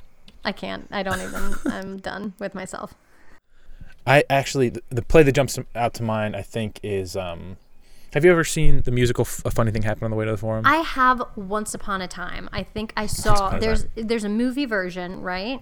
[0.43, 0.87] I can't.
[0.91, 1.55] I don't even.
[1.65, 2.93] I'm done with myself.
[4.07, 7.57] I actually the, the play that jumps out to mind, I think, is um.
[8.13, 10.31] Have you ever seen the musical F- A Funny Thing Happened on the Way to
[10.31, 10.65] the Forum?
[10.65, 12.47] I have Once Upon a Time.
[12.53, 13.57] I think I saw.
[13.57, 15.61] There's there's a movie version, right?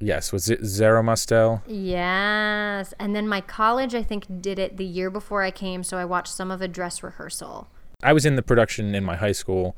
[0.00, 1.62] yes, was it Zero Mostel.
[1.66, 2.94] Yes.
[2.98, 6.04] And then my college, I think, did it the year before I came, so I
[6.04, 7.68] watched some of a dress rehearsal.
[8.04, 9.76] I was in the production in my high school,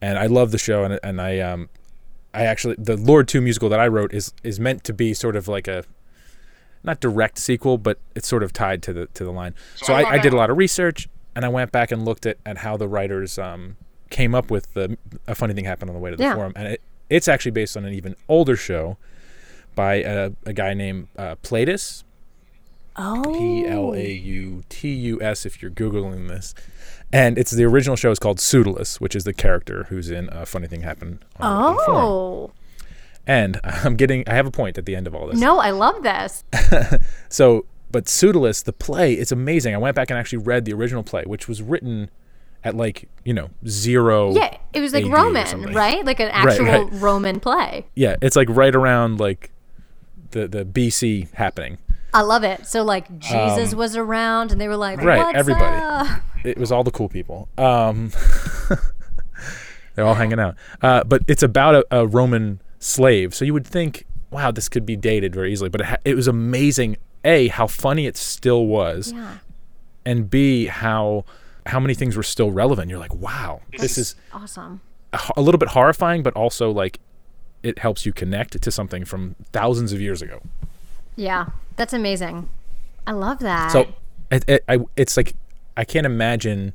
[0.00, 0.84] and I love the show.
[0.84, 1.68] And and I um,
[2.34, 5.36] I actually the Lord Two musical that I wrote is is meant to be sort
[5.36, 5.84] of like a
[6.82, 9.54] not direct sequel, but it's sort of tied to the to the line.
[9.76, 12.38] So I, I did a lot of research, and I went back and looked at
[12.46, 13.76] at how the writers um
[14.10, 16.34] came up with the a funny thing happened on the way to the Yeah.
[16.34, 18.96] forum, and it, it's actually based on an even older show
[19.74, 22.04] by a, a guy named uh, Plautus.
[23.00, 23.22] Oh.
[23.38, 26.52] P L A U T U S if you're googling this,
[27.12, 30.44] and it's the original show is called Pseudolus, which is the character who's in a
[30.46, 31.24] funny thing happened.
[31.40, 31.76] On.
[31.80, 32.52] Oh.
[33.26, 35.38] and I'm getting I have a point at the end of all this.
[35.38, 36.44] No, I love this.
[37.28, 39.74] So, but Pseudolus, the play, it's amazing.
[39.74, 42.10] I went back and actually read the original play, which was written
[42.64, 44.34] at like you know zero.
[44.34, 46.04] Yeah, it was like AD Roman, right?
[46.04, 46.88] Like an actual right.
[46.92, 47.86] Roman play.
[47.94, 49.50] Yeah, it's like right around like
[50.32, 51.78] the the BC happening.
[52.12, 52.66] I love it.
[52.66, 55.76] So like Jesus was around, and they were like, Um, right, "What's everybody.
[55.76, 57.48] up?" It was all the cool people.
[57.58, 58.12] Um,
[59.94, 60.56] they're all hanging out.
[60.82, 64.86] Uh, but it's about a, a Roman slave, so you would think, wow, this could
[64.86, 65.70] be dated very easily.
[65.70, 66.96] But it, ha- it was amazing.
[67.24, 69.38] A, how funny it still was, Yeah,
[70.06, 71.24] and B, how
[71.66, 72.88] how many things were still relevant.
[72.90, 74.80] You're like, wow, this is awesome.
[75.12, 77.00] a a little bit horrifying, but also like
[77.62, 80.40] it helps you connect to something from thousands of years ago.
[81.16, 81.46] Yeah,
[81.76, 82.48] that's amazing.
[83.06, 83.72] I love that.
[83.72, 83.88] So
[84.30, 85.34] it, it, I, it's like
[85.78, 86.74] I can't imagine.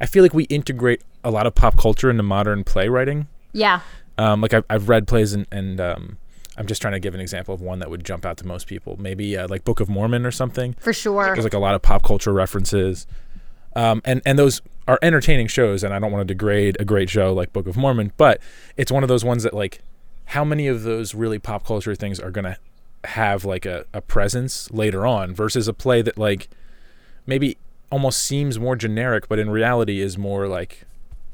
[0.00, 3.26] I feel like we integrate a lot of pop culture into modern playwriting.
[3.52, 3.80] yeah,
[4.18, 6.18] Um, like I've, I've read plays and, and um,
[6.58, 8.66] I'm just trying to give an example of one that would jump out to most
[8.66, 8.96] people.
[9.00, 10.74] Maybe uh, like Book of Mormon or something.
[10.74, 11.24] for sure.
[11.32, 13.06] There's like a lot of pop culture references,
[13.74, 15.82] um, and and those are entertaining shows.
[15.82, 18.40] And I don't want to degrade a great show like Book of Mormon, but
[18.76, 19.80] it's one of those ones that like,
[20.26, 22.58] how many of those really pop culture things are gonna
[23.04, 26.48] have like a, a presence later on versus a play that like
[27.26, 27.56] maybe
[27.90, 30.84] almost seems more generic, but in reality is more like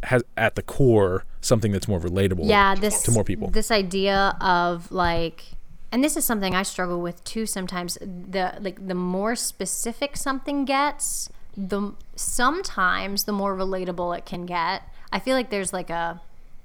[0.05, 2.47] has at the core something that's more relatable.
[2.49, 3.49] yeah this to more people.
[3.51, 5.45] this idea of like
[5.91, 10.65] and this is something i struggle with too sometimes the like the more specific something
[10.65, 16.21] gets the sometimes the more relatable it can get i feel like there's like a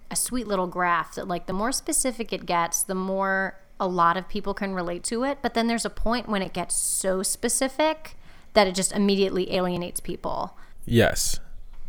[0.10, 4.17] a sweet little graph that like the more specific it gets the more a lot
[4.17, 7.21] of people can relate to it but then there's a point when it gets so
[7.21, 8.16] specific
[8.58, 11.39] that it just immediately alienates people Yes.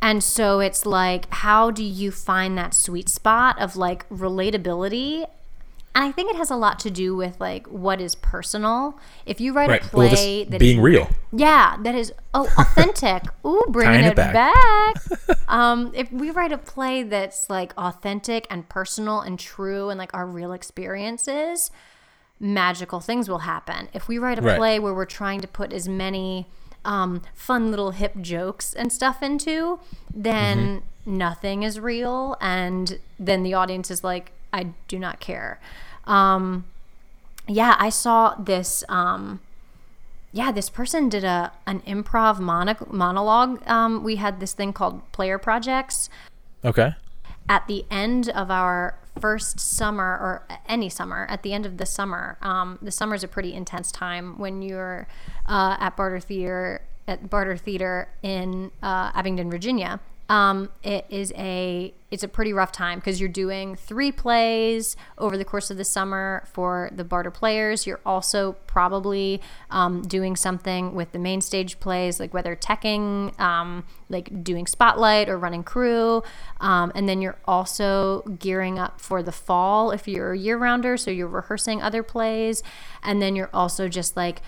[0.03, 5.27] and so it's like, how do you find that sweet spot of like relatability?
[5.95, 9.01] And I think it has a lot to do with like what is personal.
[9.27, 9.85] If you write Right.
[9.85, 10.11] a play
[10.45, 11.09] this that being is- real.
[11.33, 13.23] yeah, that is oh authentic.
[13.45, 14.33] Ooh, bringing it it, back.
[14.35, 15.39] back.
[15.49, 20.13] um, if we write a play that's like authentic and personal and true and like
[20.15, 21.71] our real experiences,
[22.41, 23.89] magical things will happen.
[23.93, 24.57] If we write a Right.
[24.57, 26.47] play where we're trying to put as many
[26.85, 29.81] um, fun little hip jokes and stuff into,
[30.15, 30.59] then
[31.05, 31.17] Mm-hmm.
[31.19, 35.59] nothing is real, and then the audience is like, I do not care.
[36.07, 36.65] Um,
[37.47, 38.85] yeah, I saw this.
[38.89, 39.41] Um,
[40.33, 43.67] yeah, this person did a an improv mono- monologue.
[43.69, 46.09] Um, we had this thing called player projects
[46.65, 46.95] Okay.
[47.49, 51.87] at the end of our first summer or any summer at the end of the
[51.87, 55.07] summer um, the summer is a pretty intense time when you're
[55.47, 61.95] uh, at barter theater at barter theater in uh, abingdon virginia um, it is a
[62.11, 65.85] it's a pretty rough time because you're doing three plays over the course of the
[65.85, 67.87] summer for the barter players.
[67.87, 73.85] You're also probably um, doing something with the main stage plays like whether teching um,
[74.09, 76.23] like doing spotlight or running crew.
[76.61, 80.97] Um, and then you're also gearing up for the fall if you're a year rounder
[80.97, 82.63] so you're rehearsing other plays.
[83.03, 84.41] And then you're also just like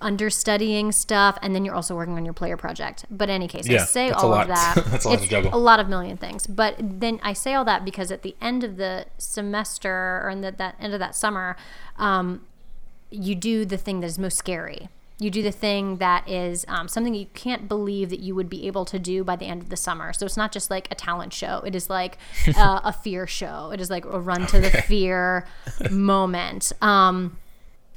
[0.00, 3.04] understudying stuff and then you're also working on your player project.
[3.10, 4.74] But in any case i say all of that.
[4.86, 6.46] That's a lot it's a lot of million things.
[6.46, 10.40] But then i say all that because at the end of the semester or in
[10.40, 11.56] the, that end of that summer
[11.98, 12.42] um,
[13.10, 14.88] you do the thing that is most scary.
[15.20, 18.66] You do the thing that is um, something you can't believe that you would be
[18.66, 20.12] able to do by the end of the summer.
[20.12, 21.62] So it's not just like a talent show.
[21.64, 22.18] It is like
[22.56, 23.70] uh, a fear show.
[23.72, 25.46] It is like a run to the fear
[25.90, 26.72] moment.
[26.82, 27.38] Um,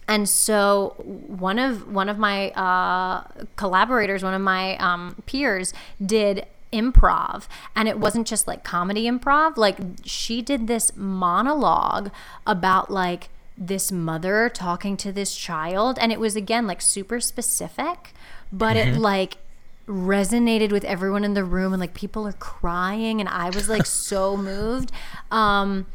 [0.08, 3.24] and so one of one of my uh,
[3.56, 9.58] collaborators, one of my um, peers, did improv, and it wasn't just like comedy improv.
[9.58, 12.12] Like she did this monologue
[12.46, 18.14] about like this mother talking to this child, and it was again like super specific,
[18.52, 19.38] but it like
[19.88, 21.74] resonated with everyone in the room.
[21.74, 23.20] And like people are crying.
[23.20, 24.92] And i was like so moved.
[25.32, 25.86] Um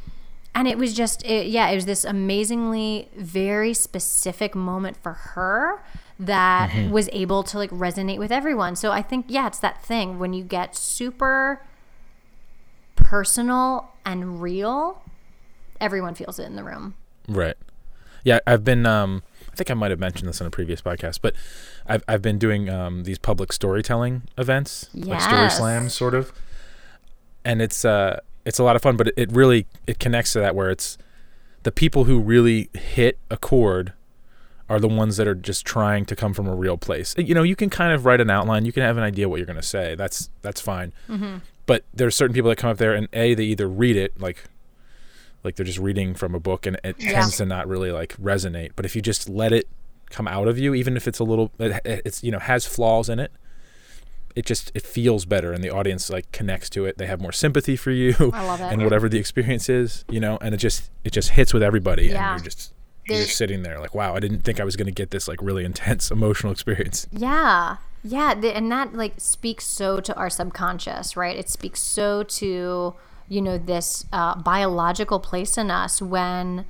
[0.54, 5.82] and it was just it, yeah it was this amazingly very specific moment for her
[6.18, 10.18] that was able to like resonate with everyone so i think yeah it's that thing
[10.18, 11.64] when you get super
[12.96, 15.02] personal and real
[15.80, 16.94] everyone feels it in the room
[17.28, 17.56] Right.
[18.24, 18.86] Yeah, I've been.
[18.86, 21.34] Um, I think I might have mentioned this on a previous podcast, but
[21.86, 26.32] I've I've been doing um, these public storytelling events, like story slams, sort of.
[27.44, 30.54] And it's uh it's a lot of fun, but it, really it connects to that
[30.54, 30.98] where it's
[31.62, 33.92] the people who really hit a chord
[34.68, 37.14] are the ones that are just trying to come from a real place.
[37.18, 39.36] You know, you can kind of write an outline, you can have an idea what
[39.36, 39.94] you're going to say.
[39.94, 40.92] That's that's fine.
[41.08, 41.36] Mm-hmm.
[41.66, 44.44] But there's certain people that come up there and a they either read it like
[45.44, 47.12] like they're just reading from a book and it Yeah.
[47.12, 49.68] tends to not really like resonate but if you just let it
[50.10, 53.08] come out of you even if it's a little it- it's you know has flaws
[53.08, 53.32] in it
[54.36, 57.32] it just it feels better and the audience like connects to it they have more
[57.32, 58.72] sympathy for you I love it.
[58.72, 62.06] and whatever the experience is you know and it just it just hits with everybody
[62.06, 62.32] Yeah.
[62.34, 62.72] and you're just
[63.06, 65.26] you're just sitting there like wow i didn't think i was going to get this
[65.28, 67.76] like really intense emotional experience Yeah.
[68.04, 68.32] Yeah.
[68.32, 71.36] And that like speaks so to our subconscious, right?
[71.36, 72.94] It speaks so to,
[73.28, 76.64] you know, this uh, biological place in us when,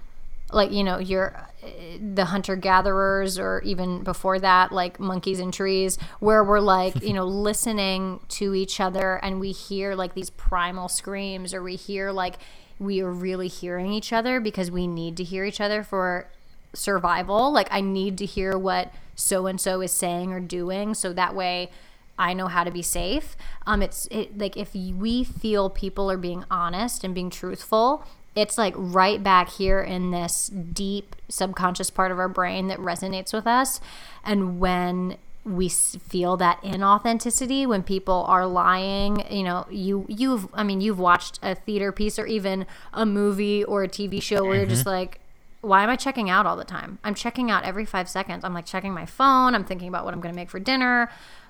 [0.53, 1.69] like, you know, you're uh,
[2.15, 7.13] the hunter gatherers or even before that, like monkeys and trees, where we're like, you
[7.13, 12.13] know, listening to each other and we hear like these primal screams or we hear
[12.13, 12.37] like
[12.79, 16.29] we are really hearing each other because we need to hear each other for
[16.75, 17.53] survival.
[17.53, 21.35] Like I need to hear what so and so is saying or doing, so that
[21.35, 21.71] way
[22.19, 23.37] I know how to be safe.
[23.67, 28.57] Um, it's it, like if we feel people are being honest and being truthful, it's
[28.57, 33.47] like right back here in this deep subconscious part of our brain that resonates with
[33.47, 33.81] us,
[34.25, 40.63] and when we feel that inauthenticity when people are lying you know you you've i
[40.63, 44.59] mean you've watched a theater piece or even a movie or a tv show where
[44.59, 44.91] you're just mm-hmm.
[44.91, 45.19] like
[45.63, 46.99] why am I checking out all the time?
[47.05, 48.45] I'm checking out every five seconds.
[48.45, 49.55] I'm like checking my phone.
[49.55, 51.09] I'm thinking about what I'm going to make for dinner.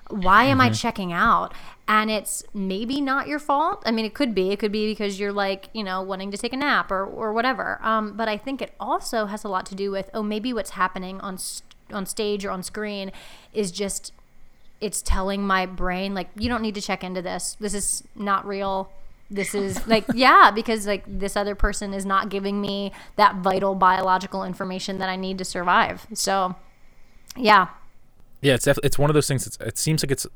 [0.09, 1.53] Why am I checking out?
[1.87, 3.83] And it's maybe not your fault.
[3.85, 4.51] I mean, it could be.
[4.51, 7.33] It could be because you're like, you know, wanting to take a nap or, or
[7.33, 7.79] whatever.
[7.81, 10.71] Um, but I think it also has a lot to do with, oh, maybe what's
[10.71, 13.11] happening on, st- on stage or on screen
[13.53, 14.13] is just,
[14.79, 17.57] it's telling my brain, like, you don't need to check into this.
[17.59, 18.89] This is not real
[19.31, 23.73] this is like yeah because like this other person is not giving me that vital
[23.73, 26.55] biological information that i need to survive so
[27.35, 27.69] yeah
[28.43, 29.57] Yeah, it's def- it's one of those things.
[29.59, 30.27] It seems like it's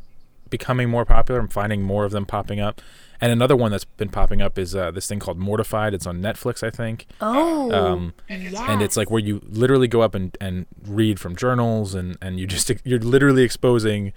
[0.50, 1.40] becoming more popular.
[1.40, 2.82] I'm finding more of them popping up.
[3.20, 5.94] And another one that's been popping up is uh, this thing called Mortified.
[5.94, 7.06] It's on Netflix, I think.
[7.22, 11.96] oh Um, And it's like where you literally go up and, and read from journals,
[11.96, 14.14] and, and you just you're literally exposing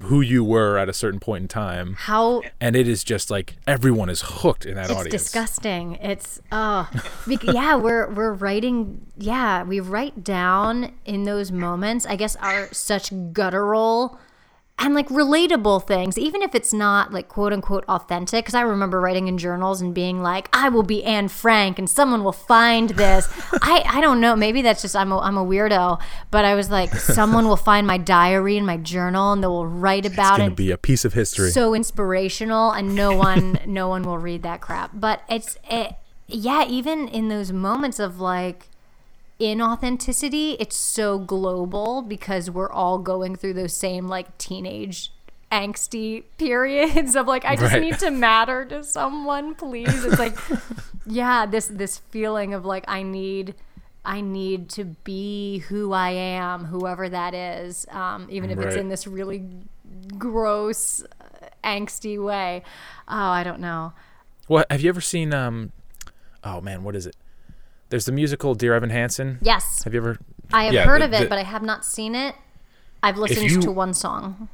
[0.00, 1.94] who you were at a certain point in time.
[1.98, 5.14] how And it is just like everyone is hooked in that it's audience.
[5.14, 6.88] It's disgusting it's oh
[7.42, 13.12] yeah we're we're writing yeah we write down in those moments i guess our such
[13.32, 14.18] guttural
[14.78, 18.44] and like relatable things, even if it's not like quote unquote authentic.
[18.44, 21.88] Because I remember writing in journals and being like, "I will be Anne Frank, and
[21.88, 23.28] someone will find this."
[23.62, 24.36] I I don't know.
[24.36, 26.00] Maybe that's just I'm a, I'm a weirdo,
[26.30, 29.66] but I was like, someone will find my diary and my journal, and they will
[29.66, 30.54] write about it.
[30.54, 31.50] be a piece of history.
[31.50, 34.90] So inspirational, and no one no one will read that crap.
[34.92, 35.94] But it's it,
[36.26, 38.68] yeah, even in those moments of like
[39.40, 45.12] inauthenticity, it's so global because we're all going through those same like teenage
[45.52, 47.82] angsty periods of like I just Right.
[47.82, 50.04] need to matter to someone, please.
[50.04, 50.36] It's like
[51.06, 53.54] yeah, this this feeling of like I need
[54.04, 58.88] I need to be who I am, whoever that is, um, even if it's in
[58.88, 59.44] this really
[60.16, 62.62] gross, uh, angsty way.
[63.08, 63.92] Oh, I don't know.
[64.46, 65.34] what have you ever seen?
[65.34, 65.72] Um,
[66.44, 67.16] oh man, what is it?
[67.88, 69.38] There's the musical Dear Evan Hansen.
[69.42, 70.18] Yes, Have you ever?
[70.52, 72.34] I have Yeah, heard the- of it, the- but I have not seen it.
[73.02, 74.48] I've listened you- to one song.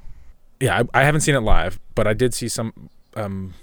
[0.61, 3.55] Yeah, I, I haven't seen it live, but I did see some um,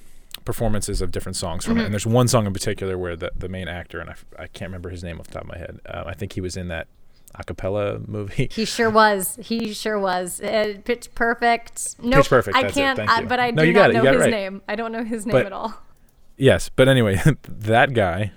[0.46, 1.86] performances of different songs from it.
[1.86, 4.70] And there's one song in particular where the, the main actor, and I, I can't
[4.70, 5.80] remember his name off the top of my head.
[5.86, 6.88] Uh, I think he was in that
[7.36, 8.50] a cappella movie.
[8.52, 9.38] He sure was.
[9.42, 10.42] He sure was.
[10.42, 11.96] Uh, pitch perfect.
[12.00, 12.80] No, nope, Pitch Perfect, I that's it.
[12.80, 12.98] can't.
[12.98, 13.94] Thank I, but I No, do you got not it.
[13.94, 14.32] You know got his right.
[14.32, 14.62] name.
[14.68, 15.76] I don't know his name But- at all.
[16.38, 18.32] yes, but anyway, that guy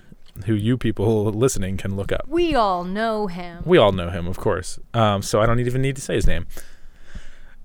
[0.47, 2.25] who you people listening can look up.
[2.27, 3.63] We all know him.
[3.67, 4.79] We all know him, of course.
[4.95, 6.47] Um, so I don't even need to say his name.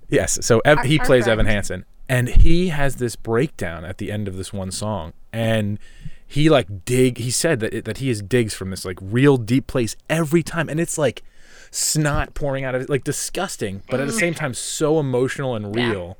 [0.10, 0.40] Yes.
[0.46, 1.56] So Ev- Our- he our plays Evan friend.
[1.56, 5.80] Hansen, and he has this breakdown at the end of this one song, and
[6.26, 7.18] he like dig.
[7.18, 10.44] He said that it, that he is digs from this like real deep place every
[10.44, 11.24] time, and it's like
[11.72, 15.76] snot pouring out of it, like disgusting, but at the same time so emotional and
[15.76, 15.90] Yeah.
[15.92, 16.18] real.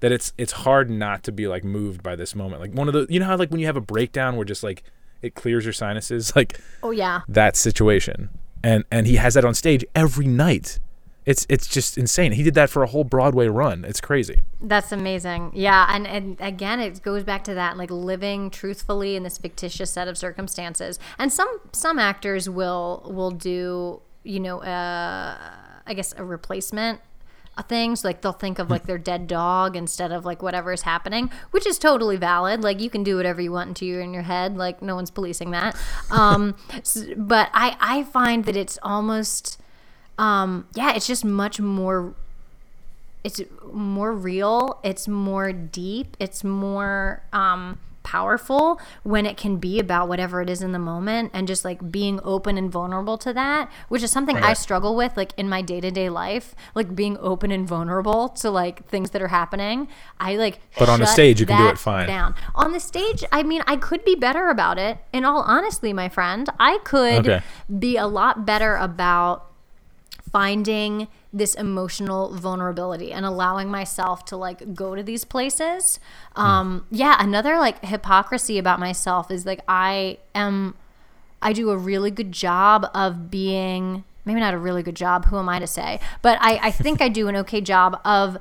[0.00, 2.60] That it's it's hard not to be like moved by this moment.
[2.60, 4.62] Like one of the you know how like when you have a breakdown where just
[4.62, 4.82] like
[5.22, 7.20] it clears your sinuses, like Oh yeah.
[7.28, 8.28] that situation
[8.64, 10.78] and and he has that on stage every night
[11.26, 14.92] it's it's just insane he did that for a whole broadway run it's crazy That's
[14.92, 15.52] amazing.
[15.54, 19.90] Yeah, and and again, it goes back to that like living truthfully in this fictitious
[19.92, 20.98] set of circumstances.
[21.18, 25.36] And some some actors will will do you know uh,
[25.86, 27.00] I guess a replacement
[27.62, 31.30] things like they'll think of like their dead dog instead of like whatever is happening
[31.50, 32.62] which is totally valid.
[32.62, 34.56] Like you can do whatever you want into your in your head.
[34.56, 35.76] Like no one's policing that.
[36.10, 36.56] Um
[37.16, 39.60] but i i find that it's almost
[40.18, 42.14] um yeah it's just much more
[43.26, 43.40] it's
[43.72, 44.78] more real.
[44.84, 46.16] It's more deep.
[46.20, 51.28] It's more um powerful when it can be about whatever it is in the moment
[51.34, 55.16] and just like being open and vulnerable to that which is something i struggle with
[55.16, 59.28] like in my day-to-day life like being open and vulnerable to like things that are
[59.40, 59.88] happening
[60.20, 62.06] i like But on the stage, you can do it fine.
[62.06, 65.92] down on the stage i mean i could be better about it in all honesty
[65.92, 67.40] my friend i could Okay.
[67.78, 69.50] be a lot better about
[70.30, 76.00] finding this emotional vulnerability and allowing myself to like go to these places.
[76.34, 80.74] Um, yeah, another like hypocrisy about myself is like I am,
[81.42, 85.38] I do a really good job of being, maybe not a really good job, who
[85.38, 86.00] am I to say?
[86.22, 88.38] But I, I think I do an okay job of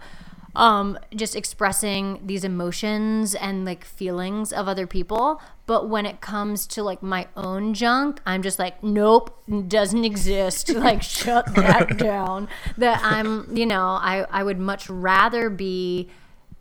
[0.56, 5.42] um just expressing these emotions and like feelings of other people.
[5.68, 9.36] But when it comes to like my own junk i'm just like nope
[9.68, 10.70] doesn't exist.
[10.86, 12.48] Like shut that down.
[12.78, 16.10] That i'm you know i i would much rather be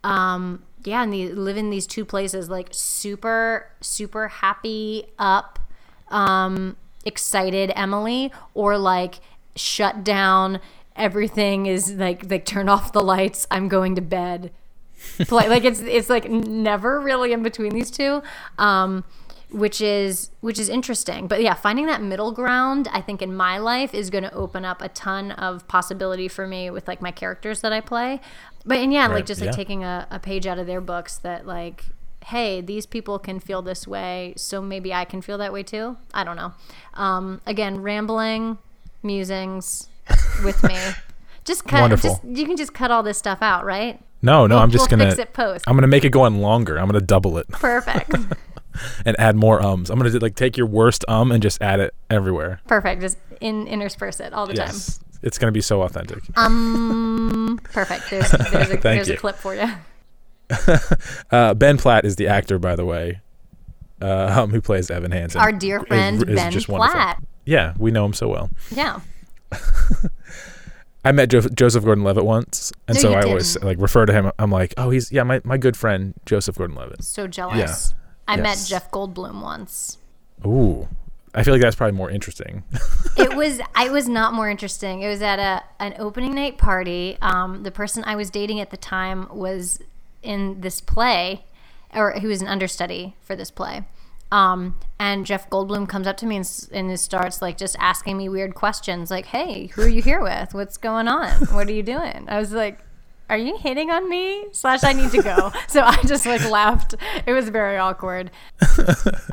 [0.03, 5.59] um yeah and the, live in these two places like super super happy up
[6.09, 9.19] um excited emily or like
[9.55, 10.59] shut down
[10.95, 14.51] everything is like like turn off the lights i'm going to bed.
[15.27, 18.23] Play, like it's it's like never really in between these two
[18.57, 19.03] um
[19.51, 21.27] which is which is interesting.
[21.27, 24.65] But yeah finding that middle ground i think in my life is going to open
[24.65, 28.19] up a ton of possibility for me with like my characters that i play.
[28.65, 29.55] But and yeah like just like yeah.
[29.55, 31.85] taking a, a page out of their books that like
[32.25, 35.97] hey these people can feel this way so maybe i can feel that way too?
[36.13, 36.53] I don't know.
[36.95, 38.57] Um again rambling
[39.03, 39.87] musings
[40.43, 40.77] with me.
[41.45, 42.09] Just cut Wonderful.
[42.09, 43.99] just you can just cut all this stuff out right?
[44.23, 45.63] No no We'll- i'm just we'll gonna fix it post.
[45.67, 46.77] i'm gonna make it go on longer.
[46.79, 47.47] I'm gonna double it.
[47.49, 48.11] Perfect.
[49.05, 49.89] And add more ums.
[49.89, 52.59] I'm gonna do, like take your worst um and just add it everywhere.
[52.67, 52.99] Perfect.
[52.99, 54.67] Just in intersperse it all the time.
[54.67, 54.99] yes.
[55.21, 56.19] It's gonna be so authentic.
[56.35, 58.09] Um perfect.
[58.09, 59.67] There's there's, a, there's a clip for you
[61.31, 63.19] uh, ben platt is the actor by the way
[64.01, 65.39] uh, um, who plays evan hansen.
[65.41, 66.93] Our dear friend is Ben just wonderful.
[66.93, 67.23] Platt.
[67.45, 68.49] yeah we know him so well.
[68.71, 68.99] Yeah
[71.05, 73.65] I met jo- Joseph Gordon-Levitt once, and No, so I always didn't.
[73.67, 74.31] like refer to him.
[74.39, 77.03] I'm like, oh, he's yeah, my, my good friend Joseph Gordon-Levitt.
[77.03, 77.93] so jealous
[78.27, 78.33] Yeah.
[78.33, 79.99] i met jeff goldblum once
[80.45, 80.87] Ooh,
[81.33, 82.63] I feel like that's probably more interesting.
[83.17, 85.01] it was I was not more interesting.
[85.01, 87.17] It was at a an opening night party.
[87.21, 89.79] Um, the person I was dating at the time was
[90.23, 91.45] in this play,
[91.93, 93.83] or he was an understudy for this play.
[94.35, 98.27] Um, and Jeff Goldblum comes up to me and, and starts like just asking me
[98.27, 100.53] weird questions, like, "Hey, who are you here with?
[100.53, 101.29] What's going on?
[101.55, 102.79] What are you doing?" I was like,
[103.29, 105.51] "Are you hitting on me?" Slash, I need to go.
[105.67, 106.95] so I just like laughed.
[107.25, 108.29] It was very awkward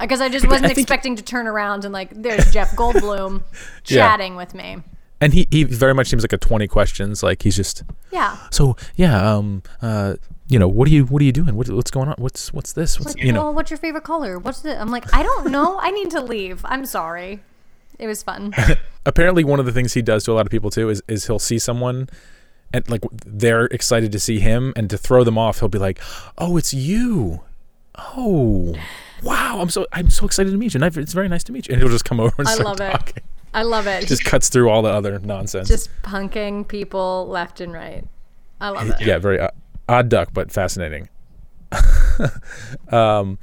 [0.01, 3.43] because I just wasn't I expecting to turn around and like there's Jeff Goldblum
[3.89, 4.07] Yeah.
[4.07, 4.83] chatting with me.
[5.21, 7.23] and he, he very much seems like a 20 questions.
[7.23, 7.83] Like he's just,
[8.13, 8.37] Yeah.
[8.51, 10.15] so yeah, um, uh,
[10.53, 11.55] you know, what are you, what are you doing?
[11.57, 12.15] What, what's going on?
[12.19, 13.01] What's, what's this?
[13.01, 14.39] What's, Like, you know, well, what's your favorite color?
[14.39, 14.79] What's the?
[14.81, 15.79] I'm like, I don't know.
[15.81, 16.65] I need to leave.
[16.67, 17.41] I'm sorry.
[17.99, 18.53] It was fun.
[19.07, 21.27] apparently one of the things he does to a lot of people too is, is
[21.27, 22.09] he'll see someone
[22.73, 26.01] and like they're excited to see him and to throw them off he'll be like
[26.39, 27.41] oh it's you
[28.13, 28.75] oh
[29.23, 31.53] wow i'm so i'm so excited to meet you and I've- it's very nice to
[31.53, 33.23] meet you and he'll just come over and I start love it.
[33.53, 34.07] I love it.
[34.07, 38.05] just cuts through all the other nonsense just punking people left and right.
[38.61, 39.01] I love it.
[39.01, 39.49] yeah very uh,
[39.89, 41.09] odd, duck but fascinating.
[42.91, 43.39] Um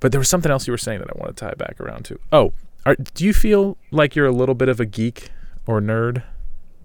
[0.00, 2.04] but there was something else you were saying that i want to tie back around
[2.04, 2.20] to.
[2.30, 2.52] Oh
[2.86, 5.28] are, do you feel like you're a little bit of a geek
[5.66, 6.22] or nerd?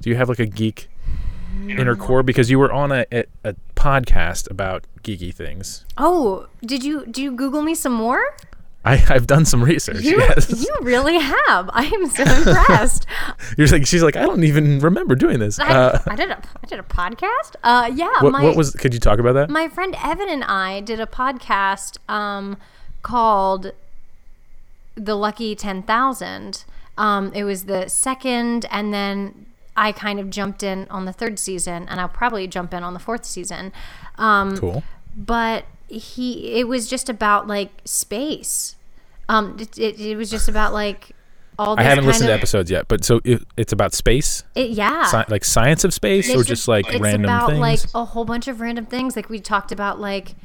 [0.02, 0.90] Do you have like a geek
[1.70, 2.24] inner core?
[2.24, 5.86] Because you were on a, a, a podcast about geeky things.
[5.98, 8.36] Oh, did you do you Google me some more?
[8.86, 10.02] I, I've done some research.
[10.02, 11.70] You yes, you really have.
[11.74, 13.06] I am so impressed.
[13.58, 15.58] you're like she's like I don't even remember doing this.
[15.60, 17.56] I, Uh, I did a I did a podcast.
[17.64, 18.22] Uh, yeah.
[18.22, 18.72] what, my, what was?
[18.72, 19.50] Could you talk about that?
[19.50, 22.58] my friend Evan and I did a podcast um,
[23.04, 23.72] called
[24.96, 26.66] The Lucky 10,000.
[26.98, 31.40] Um, it was the second, and then I kind of jumped in on the third
[31.40, 33.72] season, and I'll probably jump in on the fourth season.
[34.18, 34.84] Um, cool.
[35.16, 38.76] But he, it was just about like space.
[39.30, 41.12] Um, it, it, it was just about like
[41.58, 41.80] all.
[41.80, 45.04] I haven't listened to episodes yet, but so it, it's about space, It, yeah.
[45.06, 47.60] Sci- like science of space, or It's just like it's random about things.
[47.60, 50.36] like a whole bunch of random things like we talked about like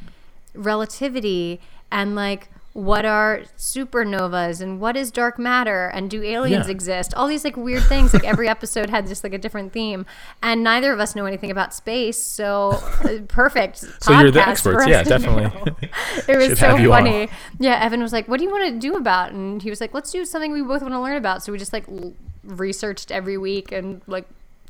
[0.54, 6.70] relativity and like what are supernovas and what is dark matter and do aliens Yeah.
[6.70, 7.12] exist?
[7.14, 8.14] All these like weird things.
[8.14, 10.06] Like every episode had just like a different theme.
[10.42, 14.86] And neither of us know anything about space so uh, perfect So you're the experts,
[14.86, 15.72] yeah, definitely.
[16.28, 17.02] it was so you on.
[17.04, 19.32] funny yeah evan was like what do you want to do about?
[19.32, 21.42] And he was like let's do something we both want to learn about.
[21.42, 22.14] So we just like l-
[22.44, 24.26] researched every week and like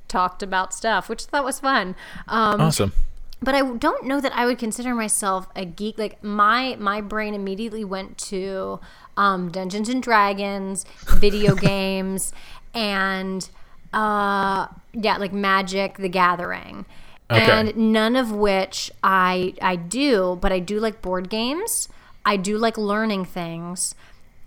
[0.09, 1.95] talked about stuff which i thought was fun.
[2.27, 2.93] Um, awesome.
[3.41, 5.99] But I don't know that I would consider myself a geek.
[5.99, 8.81] Like my my brain immediately went to
[9.17, 12.33] um, Dungeons and Dragons, video games,
[12.75, 13.49] and
[13.93, 16.85] uh, yeah, like Magic: The Gathering.
[17.31, 17.43] Okay.
[17.43, 21.89] And none of which I I do, but I do like board games.
[22.25, 23.95] I do like learning things.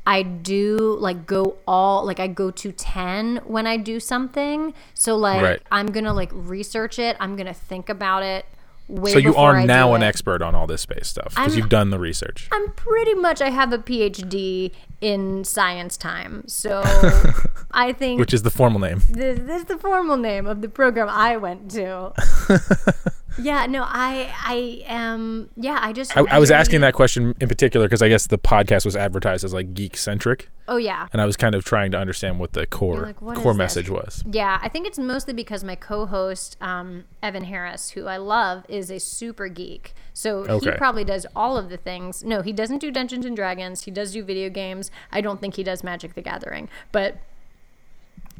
[0.05, 4.73] I do like go all like I go to 10 when I do something.
[4.95, 5.61] So like Right.
[5.71, 7.15] I'm going to like research it.
[7.19, 8.45] I'm going to think about it
[8.91, 11.69] way So you are I now an expert on all this space stuff because you've
[11.69, 12.49] done the research.
[12.51, 16.43] I'm pretty much I have a PhD in science time.
[16.47, 16.81] So
[17.71, 19.01] I think Which is the formal name.
[19.09, 22.13] this, this is the formal name of the program I went to.
[23.39, 27.47] yeah, no, I I am yeah, I just I, I was asking that question in
[27.47, 31.07] particular because I guess the podcast was advertised as like geek centric, Oh yeah.
[31.13, 33.57] and I was kind of trying to understand what the core like, what core is
[33.57, 33.63] this?
[33.63, 34.23] message was.
[34.29, 38.89] Yeah, I think it's mostly because my co-host um, Evan Harris, who I love, is
[38.91, 39.93] a super geek.
[40.13, 42.23] So he probably does all of the things.
[42.23, 43.83] No, he doesn't do Dungeons and Dragons.
[43.85, 44.91] He does do video games.
[45.11, 47.17] I don't think he does Magic: The Gathering, but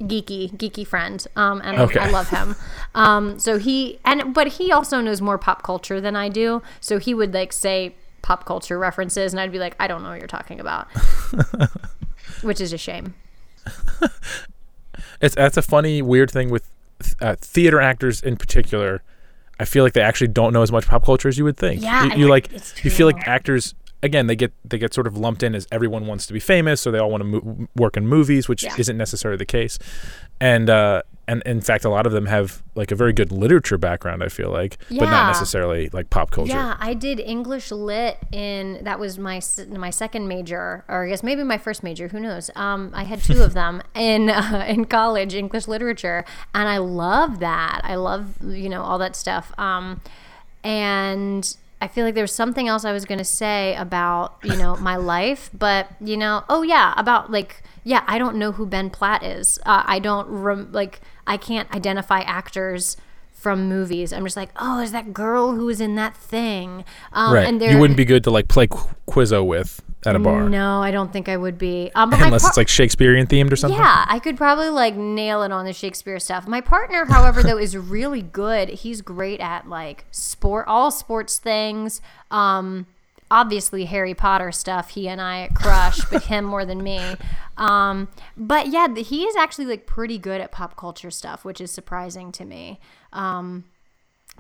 [0.02, 1.26] geeky, geeky friend.
[1.36, 2.00] Um, and Okay.
[2.00, 2.56] I love him.
[2.96, 6.62] Um, so he and but he also knows more pop culture than I do.
[6.80, 10.10] So he would like say pop culture references, and I'd be like, I don't know
[10.10, 10.88] what you're talking about,
[12.42, 13.16] which is a shame.
[15.22, 16.70] It's that's a funny weird thing with
[17.20, 19.04] uh, theater actors in particular.
[19.60, 21.82] I feel like they actually don't know as much pop culture as you would think.
[21.84, 22.52] Yeah, you, you like
[22.84, 26.08] you feel like actors again they get they get sort of lumped in as everyone
[26.08, 28.76] wants to be famous, so they all want to mo- work in movies, which Yeah.
[28.78, 29.78] isn't necessarily the case.
[30.40, 33.78] And uh, and in fact, a lot of them have like a very good literature
[33.78, 34.24] background.
[34.24, 36.52] I feel like, but not necessarily like pop culture.
[36.54, 39.40] Yeah, I did English lit in that was my
[39.70, 42.08] my second major, or I guess maybe my first major.
[42.08, 42.50] Who knows?
[42.56, 46.26] Um, I had two of them in uh, in college, English literature,
[46.56, 47.82] and I love that.
[47.84, 49.54] I love you know all that stuff.
[49.60, 50.02] Um,
[50.64, 54.56] and I feel like there was something else I was going to say about you
[54.56, 58.66] know my life, but you know, oh yeah, about like yeah, I don't know who
[58.66, 59.60] Ben Platt is.
[59.66, 62.98] Uh, I don't rem- like I can't identify actors
[63.34, 64.14] from movies.
[64.14, 66.86] I'm just like, oh, is that girl who was in that thing?
[67.12, 67.48] Um, Right.
[67.48, 70.82] And you wouldn't be good to like play Qu- Quizzo with at a bar, No,
[70.82, 71.92] I don't think I would be.
[71.94, 73.80] Um, unless par- it's like Shakespearean themed or something.
[73.80, 76.48] Yeah, I could probably like nail it on the Shakespeare stuff.
[76.48, 78.70] My partner, however, though, is really good.
[78.70, 82.02] He's great at like sport, all sports things.
[82.32, 82.88] Um,
[83.32, 84.90] obviously Harry Potter stuff.
[84.90, 87.16] He and I crush, but him more than me.
[87.58, 91.72] Um, but yeah, he is actually like pretty good at pop culture stuff, which is
[91.72, 92.80] surprising to me.
[93.14, 93.66] Um,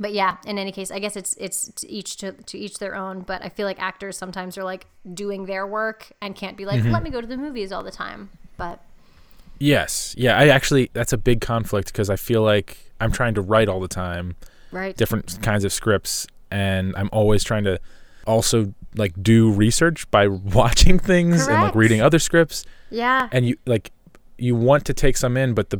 [0.02, 2.95] but yeah, in any case, I guess it's it's to each to, to each their
[2.95, 3.22] own.
[3.22, 6.82] But I feel like actors sometimes are like doing their work and can't be like,
[6.82, 6.91] mm-hmm.
[6.91, 8.32] let me go to the movies all the time.
[8.58, 8.84] But
[9.60, 10.16] Yes.
[10.18, 10.39] Yeah.
[10.39, 13.80] I actually that's a big conflict because I feel like I'm trying to write all
[13.80, 14.36] the time,
[14.72, 17.80] right, different kinds of scripts, and I'm always trying to
[18.26, 22.66] also like do research by watching things and like reading other scripts.
[22.89, 23.91] yeah, and you like
[24.39, 25.80] you want to take some in but the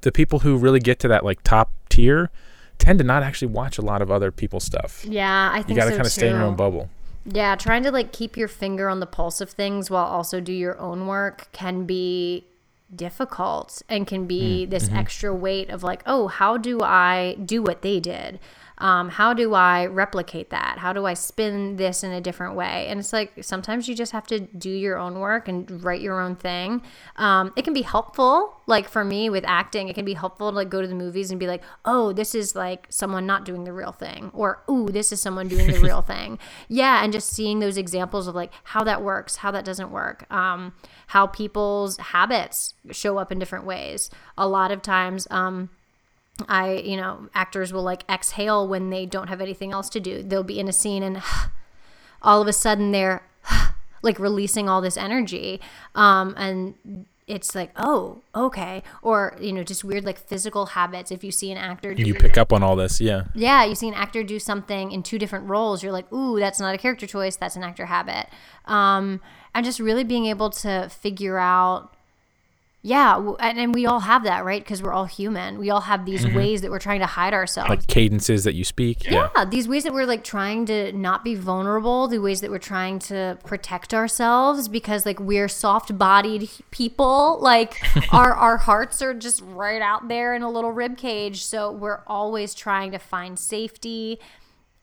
[0.00, 2.30] the people who really get to that like top tier
[2.78, 5.50] tend to not actually watch a lot of other people's stuff yeah.
[5.52, 6.88] I think you got to so kind of stay in your own bubble
[7.24, 10.52] Yeah, trying to like keep your finger on the pulse of things while also do
[10.52, 12.44] your own work can be
[12.94, 14.96] difficult and can be Mm, this mm-hmm.
[14.96, 18.40] extra weight of like, oh, how do I do what they did?
[18.78, 20.78] Um, how do I replicate that?
[20.78, 22.86] How do I spin this in a different way?
[22.88, 26.20] And it's like sometimes you just have to do your own work and write your
[26.20, 26.82] own thing.
[27.16, 30.56] Um, it can be helpful, like for me with acting, it can be helpful to
[30.56, 33.64] like go to the movies and be like, oh, this is like someone not doing
[33.64, 36.38] the real thing, or ooh, this is someone doing the real thing.
[36.68, 40.30] Yeah, and just seeing those examples of like how that works, how that doesn't work,
[40.32, 40.74] um,
[41.08, 44.10] how people's habits show up in different ways.
[44.36, 45.70] A lot of times, um,
[46.48, 50.22] I, you know, actors will like exhale when they don't have anything else to do.
[50.22, 51.22] They'll be in a scene and
[52.22, 53.22] all of a sudden they're
[54.02, 55.60] like releasing all this energy.
[55.94, 58.82] Um, and it's like, oh, okay.
[59.02, 61.10] Or, you know, just weird like physical habits.
[61.10, 63.74] If you see an actor do you pick up on all this yeah yeah, you
[63.74, 65.82] see an actor do something in two different roles.
[65.82, 67.36] You're like, ooh, that's not a character choice.
[67.36, 68.28] That's an actor habit.
[68.64, 69.20] Um,
[69.54, 71.92] and just really being able to figure out,
[72.80, 74.62] yeah, and, and we all have that, right?
[74.62, 75.58] Because we're all human.
[75.58, 76.36] We all have these mm-hmm.
[76.36, 77.68] ways that we're trying to hide ourselves.
[77.68, 81.24] like cadences that you speak yeah, yeah, these ways that we're like trying to not
[81.24, 87.38] be vulnerable, the ways that we're trying to protect ourselves because like we're soft-bodied people,
[87.40, 91.72] like our our hearts are just right out there in a little rib cage, so
[91.72, 94.20] we're always trying to find safety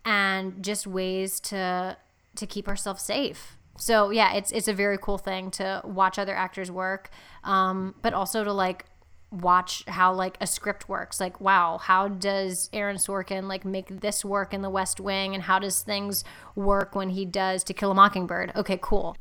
[0.03, 1.95] and just ways to
[2.35, 3.57] to keep ourselves safe.
[3.77, 7.09] So yeah, it's it's a very cool thing to watch other actors work,
[7.43, 8.85] um, but also to like
[9.31, 11.19] watch how like a script works.
[11.19, 15.43] Like, wow, how does Aaron Sorkin like make this work in The West Wing, and
[15.43, 16.23] how does things
[16.55, 18.53] work when he does To Kill a Mockingbird?
[18.55, 19.17] Okay, cool.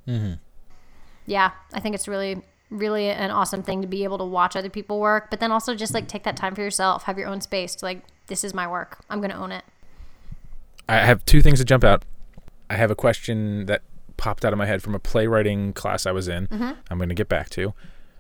[1.27, 4.71] Yeah, I think it's really really an awesome thing to be able to watch other
[4.71, 7.41] people work, but then also just like take that time for yourself, have your own
[7.41, 8.99] space to like this is my work.
[9.11, 9.65] I'm gonna own it.
[10.89, 12.05] i have two things to jump out
[12.69, 13.83] i have a question that
[14.17, 16.73] popped out of my head from a playwriting class i was in Mm-hmm.
[16.91, 17.75] i'm going to get back to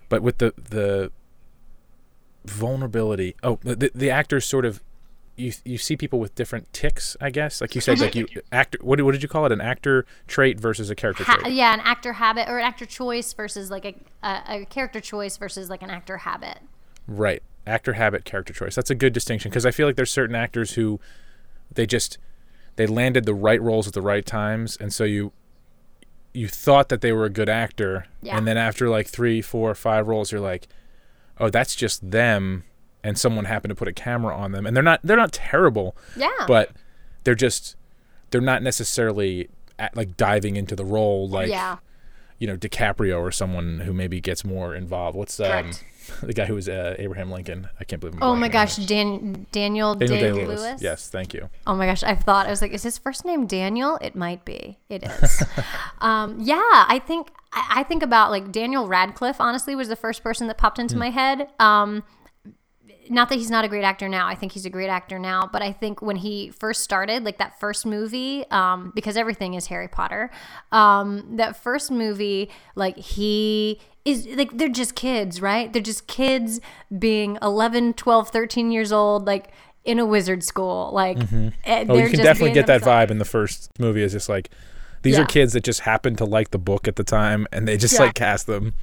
[0.08, 1.10] but with the the
[2.44, 4.82] vulnerability oh the, the, actors sort of
[5.36, 8.78] you you see people with different ticks i guess like you said like you actor
[8.82, 11.54] what, did- what did you call it an actor trait versus a character Ha- trait
[11.54, 15.36] yeah, an actor habit or an actor choice versus like a, a, a character choice
[15.38, 16.58] versus like an actor habit.
[17.08, 17.42] Right.
[17.66, 18.74] Actor habit, character choice.
[18.74, 21.00] That's a good distinction because I feel like there's certain actors who
[21.72, 22.18] they just
[22.76, 25.32] they landed the right roles at the right times, and so you
[26.34, 28.36] you thought that they were a good actor, Yeah.
[28.36, 30.66] and then after like three, four, five roles, you're like,
[31.38, 32.64] oh, that's just them,
[33.02, 35.96] and someone happened to put a camera on them, and they're not they're not terrible,
[36.16, 36.30] Yeah.
[36.46, 36.70] but
[37.22, 37.76] they're just
[38.30, 41.76] they're not necessarily at, like diving into the role like yeah.
[42.38, 45.16] you know DiCaprio or someone who maybe gets more involved.
[45.16, 45.84] What's um, Correct.
[46.22, 47.68] the guy who was uh, Abraham Lincoln?
[47.78, 48.16] I can't believe.
[48.16, 50.46] I'm Oh my gosh, Dan- Daniel, Daniel Day.
[50.46, 50.82] Lewis.
[50.82, 51.48] Yes, thank you.
[51.66, 53.98] Oh my gosh, I thought I was like, is his first name Daniel?
[54.00, 54.78] It might be.
[54.88, 55.42] It is.
[56.00, 59.40] um, yeah, I think I, I think about like Daniel Radcliffe.
[59.40, 61.48] Honestly, was the first person that popped into my head.
[61.58, 62.04] Um,
[63.10, 64.26] not that he's not a great actor now.
[64.26, 65.48] I think he's a great actor now.
[65.52, 69.66] But I think when he first started, like that first movie, um, because everything is
[69.66, 70.30] Harry Potter,
[70.72, 75.72] um, that first movie, like he is like, they're just kids, right?
[75.72, 76.60] They're just kids
[76.98, 79.50] being 11, 12, 13 years old, like
[79.84, 80.90] in a wizard school.
[80.92, 81.18] Like,
[81.64, 84.02] eh, Oh, you can definitely get that vibe in the first movie.
[84.02, 84.50] Is just like
[85.02, 85.22] these Yeah.
[85.22, 87.94] are kids that just happen to like the book at the time, and they just
[87.94, 88.00] Yeah.
[88.06, 88.74] like cast them,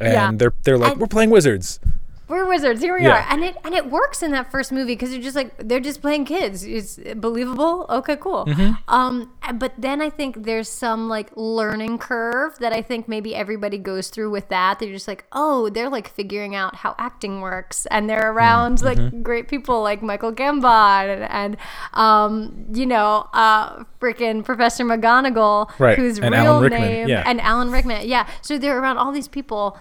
[0.00, 0.30] and Yeah.
[0.34, 1.80] they're they're like And- we're playing wizards.
[2.28, 2.80] We're wizards.
[2.80, 3.16] Here we Yeah.
[3.24, 5.80] are, and it and it works in that first movie because you're just like they're
[5.80, 6.64] just playing kids.
[6.64, 7.86] It's believable.
[7.88, 8.44] Okay, cool.
[8.46, 8.72] Mm-hmm.
[8.88, 13.78] Um, but then I think there's some like learning curve that I think maybe everybody
[13.78, 14.78] goes through with that.
[14.78, 18.86] They're just like, oh, they're like figuring out how acting works, and they're around Mm-hmm.
[18.86, 21.56] like great people like Michael Gambon and, and
[21.94, 27.22] um, you know, uh, freaking Professor McGonagall, Right, whose and real name yeah.
[27.26, 28.06] and Alan Rickman.
[28.08, 28.28] Yeah.
[28.42, 29.78] So they're around all these people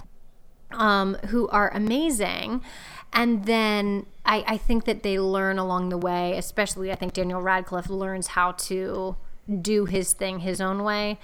[0.72, 2.62] um, who are amazing.
[3.14, 7.42] And then I, I think that they learn along the way, especially I think Daniel
[7.42, 9.16] Radcliffe learns how to
[9.62, 11.18] do his thing his own way.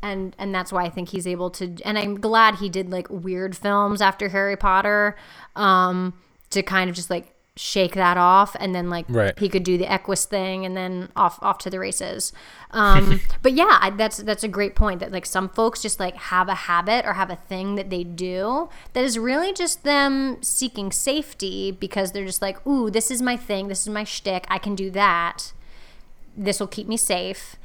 [0.00, 1.76] And, and that's why I think he's able to.
[1.84, 5.16] And I'm glad he did like weird films after Harry Potter
[5.56, 6.14] um,
[6.50, 8.56] to kind of just like shake that off.
[8.58, 9.38] And then like Right.
[9.38, 12.32] he could do the Equus thing and then off off to the races.
[12.72, 16.16] Um, but yeah, I, that's that's a great point that like some folks just like
[16.16, 20.42] have a habit or have a thing that they do that is really just them
[20.42, 24.46] seeking safety because they're just like, ooh, this is my thing, this is my shtick,
[24.48, 25.52] I can do that.
[26.36, 27.56] This will keep me safe.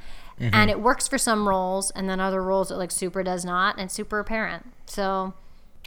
[0.42, 3.78] And it works for some roles, and then other roles it like super does not,
[3.78, 4.64] and super apparent.
[4.86, 5.34] So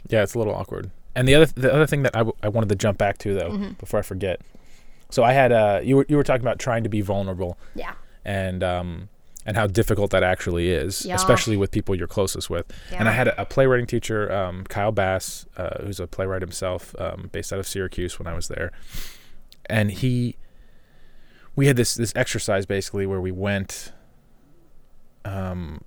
[0.08, 0.92] Yeah, it's a little awkward.
[1.16, 3.34] And the other the other thing that I, w- I wanted to jump back to
[3.34, 3.72] though Mm-hmm.
[3.74, 4.40] before I forget.
[5.10, 7.94] So I had uh you were you were talking about trying to be vulnerable yeah,
[8.24, 9.08] and um
[9.46, 11.14] and how difficult that actually is, Yeah.
[11.16, 12.66] especially with people you're closest with.
[12.90, 12.98] Yeah.
[13.00, 16.94] And I had a, a playwriting teacher, um, Kyle Bass, uh, who's a playwright himself,
[16.98, 18.72] um, based out of Syracuse when I was there,
[19.66, 20.36] and he
[21.54, 23.92] we had this this exercise basically where we went
[25.24, 25.80] um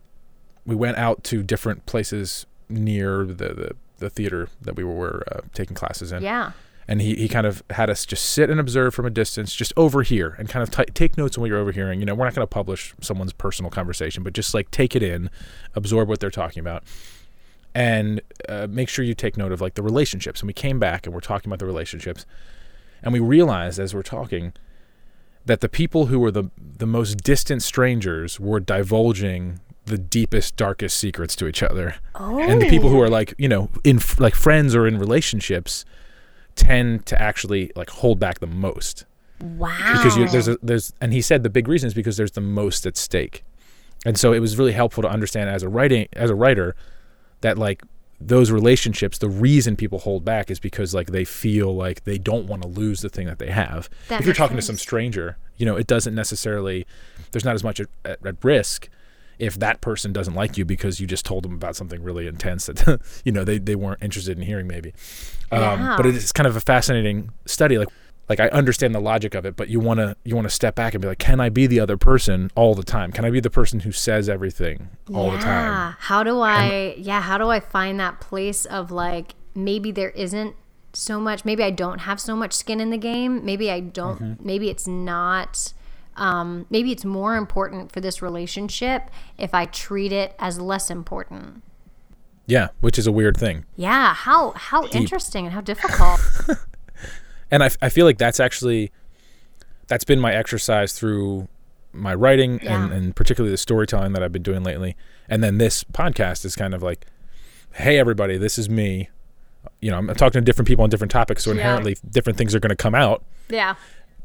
[0.65, 5.41] we went out to different places near the the, the theater that we were uh,
[5.53, 6.51] taking classes in yeah,
[6.87, 9.73] and he, he kind of had us just sit and observe from a distance, just
[9.75, 11.99] overhear and kind of t- take notes on what you're overhearing.
[11.99, 15.03] You know, we're not going to publish someone's personal conversation, but just like take it
[15.03, 15.29] in,
[15.75, 16.83] absorb what they're talking about,
[17.75, 20.39] and uh, make sure you take note of like the relationships.
[20.41, 22.25] And we came back and we're talking about the relationships,
[23.03, 24.53] and we realized as we're talking
[25.45, 30.97] that the people who were the the most distant strangers were divulging the deepest, darkest
[30.97, 31.95] secrets to each other.
[32.15, 32.69] Oh, and the oh.
[32.69, 35.85] people who are like you know in f- like friends or in relationships
[36.55, 39.05] tend to actually like hold back the most.
[39.41, 42.31] Wow, because you, there's a, there's and he said the big reason is because there's
[42.31, 43.43] the most at stake.
[44.05, 46.75] And so it was really helpful to understand as a writing as a writer
[47.41, 47.83] that like
[48.19, 52.47] those relationships the reason people hold back is because like they feel like they don't
[52.47, 53.89] want to lose the thing that they have.
[54.07, 56.85] That if you're talking to some stranger you know it doesn't necessarily
[57.31, 58.89] there's not as much at, at risk
[59.39, 62.65] if that person doesn't like you because you just told them about something really intense
[62.65, 64.93] that you know they, they weren't interested in hearing maybe
[65.51, 67.89] um, but it is kind of a fascinating study like
[68.29, 70.75] like I understand the logic of it, but you want to you want to step
[70.75, 73.13] back and be like, can I be the other person all the time?
[73.13, 75.71] Can I be the person who says everything all the time?
[75.71, 75.93] Yeah.
[75.97, 76.95] How do I?
[76.97, 77.21] yeah.
[77.21, 80.55] How do I find that place of like maybe there isn't
[80.93, 81.45] so much.
[81.45, 83.45] Maybe I don't have so much skin in the game.
[83.45, 84.19] Maybe I don't.
[84.19, 84.45] Mm-hmm.
[84.45, 85.73] Maybe it's not.
[86.17, 91.63] Um, maybe it's more important for this relationship if I treat it as less important.
[92.45, 93.65] Yeah, which is a weird thing.
[93.75, 94.13] Yeah.
[94.13, 96.19] How how interesting and how difficult.
[97.51, 98.91] and I, I feel like that's actually
[99.87, 101.47] that's been my exercise through
[101.93, 102.91] my writing and, Yeah.
[102.95, 104.95] and particularly the storytelling that I've been doing lately.
[105.29, 107.05] And then this podcast is kind of like,
[107.73, 109.09] hey everybody, this is me.
[109.81, 111.57] You know, I'm talking to different people on different topics, so Yeah.
[111.57, 113.75] inherently different things are going to come out yeah.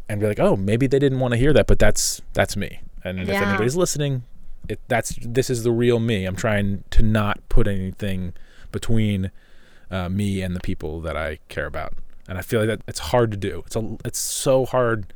[0.09, 2.81] And be like, oh, maybe they didn't want to hear that, but that's that's me.
[3.05, 4.23] And if anybody's listening,
[4.69, 6.25] it that's this is the real me.
[6.25, 8.33] I'm trying to not put anything
[8.71, 9.31] between
[9.91, 11.95] uh, me and the people that I care about,
[12.29, 13.63] and I feel like that it's hard to do.
[13.67, 15.13] It's a it's so hard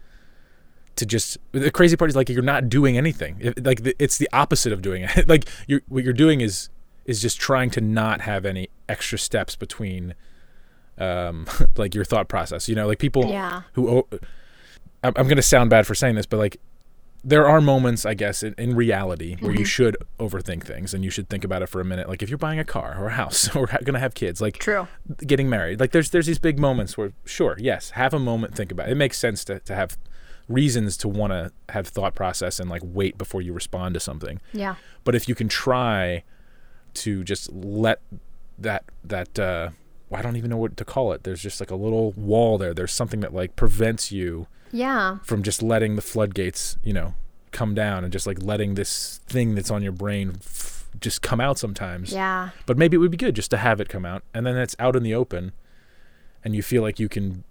[0.96, 3.36] to just the crazy part is like you're not doing anything.
[3.40, 5.28] It, like the, it's the opposite of doing it.
[5.28, 6.68] like you're what you're doing is
[7.04, 10.14] is just trying to not have any extra steps between
[10.98, 12.68] um like your thought process.
[12.68, 13.62] You know, like people Yeah.
[13.74, 14.06] who
[15.02, 16.58] I'm, I'm going to sound bad for saying this, but like
[17.24, 21.10] there are moments, I guess, in, in reality where you should overthink things and you
[21.10, 22.08] should think about it for a minute.
[22.08, 24.40] Like if you're buying a car or a house or ha- going to have kids,
[24.40, 24.86] like True.
[25.26, 28.70] getting married, like there's there's these big moments where sure, yes, have a moment, think
[28.70, 28.92] about it.
[28.92, 29.98] It makes sense to, to have
[30.48, 34.40] reasons to want to have thought process and like wait before you respond to something.
[34.52, 34.76] Yeah.
[35.02, 36.22] But if you can try
[36.94, 38.00] to just let
[38.58, 39.70] that that uh
[40.12, 41.24] I don't even know what to call it.
[41.24, 42.72] There's just like a little wall there.
[42.72, 45.18] There's something that like prevents you Yeah.
[45.24, 47.14] from just letting the floodgates, you know,
[47.52, 51.40] come down and just like letting this thing that's on your brain f- just come
[51.40, 52.12] out sometimes.
[52.12, 52.50] Yeah.
[52.66, 54.76] But maybe it would be good just to have it come out and then it's
[54.78, 55.52] out in the open
[56.44, 57.44] and you feel like you can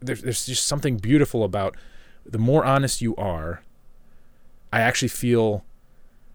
[0.00, 1.76] there's there's just something beautiful about
[2.24, 3.62] the more honest you are,
[4.72, 5.64] I actually feel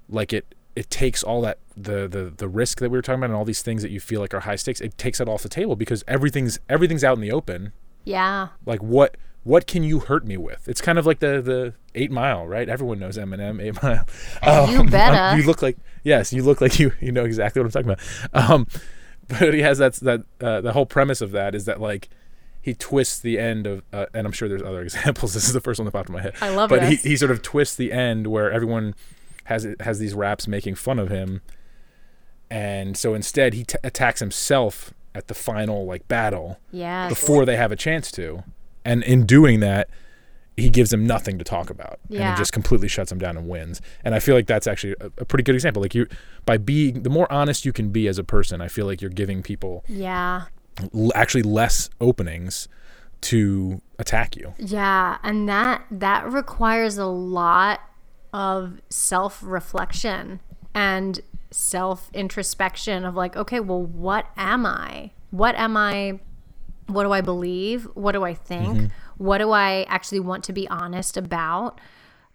[0.09, 3.30] like it it takes all that the the the risk that we were talking about
[3.30, 4.82] and all these things that you feel like are high stakes.
[4.82, 7.74] It takes it off the table because everything's everything's out in the open.
[8.05, 8.49] Yeah.
[8.66, 10.68] Like what what can you hurt me with?
[10.68, 12.70] It's kind of like the the Eight Mile, right?
[12.70, 14.06] Everyone knows Eminem, Eight Mile.
[14.72, 15.38] You Um, better.
[15.42, 17.92] You look like yes, you look like you you know exactly what I'm talking
[18.32, 18.50] about.
[18.52, 18.68] Um,
[19.28, 22.10] but he has that that uh, the whole premise of that is that like
[22.64, 25.34] he twists the end of, uh, and I'm sure there's other examples.
[25.34, 26.36] This is the first one that popped in my head.
[26.42, 26.76] I love it.
[26.80, 27.04] but he, this.
[27.04, 28.94] he sort of twists the end where everyone
[29.46, 31.42] has has these raps making fun of him,
[32.50, 37.10] and so instead he t- attacks himself at the final like battle Yes.
[37.10, 38.44] before they have a chance to,
[38.86, 39.89] and in doing that,
[40.57, 42.34] he gives them nothing to talk about, and Yeah.
[42.34, 43.82] it just completely shuts them down and wins.
[44.03, 45.82] And I feel like that's actually a, a pretty good example.
[45.82, 46.07] Like you,
[46.45, 49.09] by being the more honest you can be as a person, I feel like you're
[49.09, 50.43] giving people Yeah.
[50.93, 52.67] l- actually less openings
[53.21, 54.53] to attack you.
[54.57, 57.79] Yeah, and that that requires a lot
[58.34, 60.39] of self-reflection
[60.73, 61.19] and
[61.51, 65.11] self-introspection of like, okay, well, what am I?
[65.32, 66.19] What am I?
[66.92, 67.88] What do I believe?
[67.94, 68.92] What do I think?
[69.18, 71.80] What do I actually want to be honest about?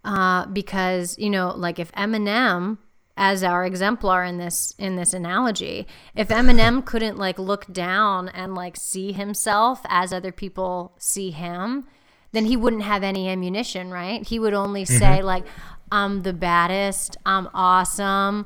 [0.05, 2.79] Uh, because you know, like if Eminem
[3.17, 8.55] as our exemplar in this in this analogy if eminem couldn't like look down and
[8.55, 11.87] like see himself as other people see him
[12.33, 15.47] then he wouldn't have any ammunition right he would only say like
[15.91, 18.45] i'm the baddest i'm awesome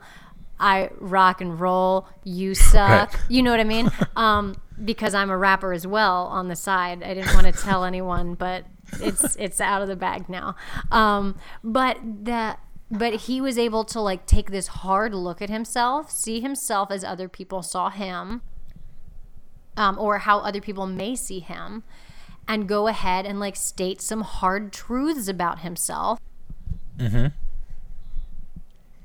[0.60, 3.12] i rock and roll you suck.
[3.14, 3.22] Right.
[3.28, 3.90] you know what i mean?
[4.16, 7.02] Um because i'm a rapper as well on the side.
[7.02, 8.64] I didn't want to tell anyone but
[9.00, 10.56] it's it's out of the bag now.
[10.90, 16.10] Um but that but he was able to like take this hard look at himself
[16.10, 18.42] see himself as other people saw him
[19.76, 21.82] um, or how other people may see him
[22.46, 26.18] and go ahead and like state some hard truths about himself.
[26.98, 27.28] Mm-hmm.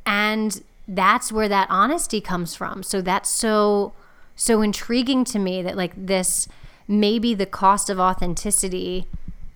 [0.05, 3.93] and that's where that honesty comes from so that's so
[4.35, 6.47] so intriguing to me that like this
[6.87, 9.07] maybe the cost of authenticity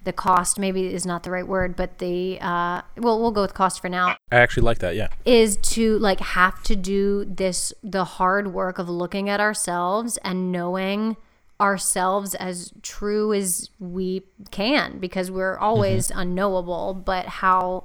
[0.06, 3.54] the cost maybe is not the right word but the uh well we'll go with
[3.54, 4.96] cost for now I actually like that.
[4.96, 5.10] Yeah.
[5.26, 10.52] is to like have to do this the hard work of looking at ourselves and
[10.52, 11.18] knowing
[11.62, 17.84] ourselves as true as we can because we're always unknowable but how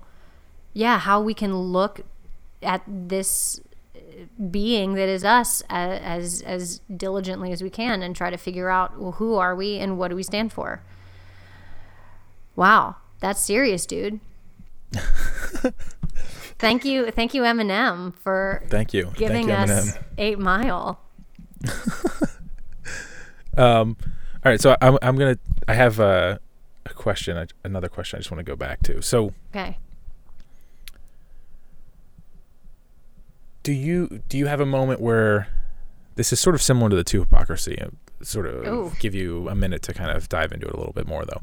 [0.72, 2.02] yeah how we can look
[2.64, 3.60] at this
[3.94, 4.00] uh,
[4.50, 8.98] being that is us as as diligently as we can and try to figure out
[8.98, 10.82] well who are we and what do we stand for
[12.56, 14.20] wow that's serious dude
[16.58, 19.12] thank you thank you eminem for Thank you.
[19.16, 20.02] giving Thank you, us Eminem.
[20.18, 21.00] eight mile
[23.56, 23.96] Um,
[24.44, 25.38] all right, so I'm I'm gonna
[25.68, 26.40] I have a,
[26.86, 28.16] a question, another question.
[28.16, 29.00] I just want to go back to.
[29.00, 29.78] So, okay
[33.64, 35.48] do you do you have a moment where
[36.14, 37.76] this is sort of similar to the two hypocrisy?
[37.80, 37.88] uh,
[38.22, 38.92] Sort of Ooh.
[39.00, 41.42] give you a minute to kind of dive into it a little bit more, though.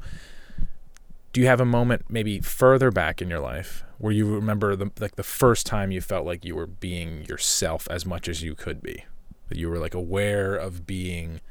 [1.34, 4.90] Do you have a moment maybe further back in your life where you remember the
[5.00, 8.56] like the first time you felt like you were being yourself as much as you
[8.56, 9.04] could be?
[9.50, 11.42] That you were like aware of being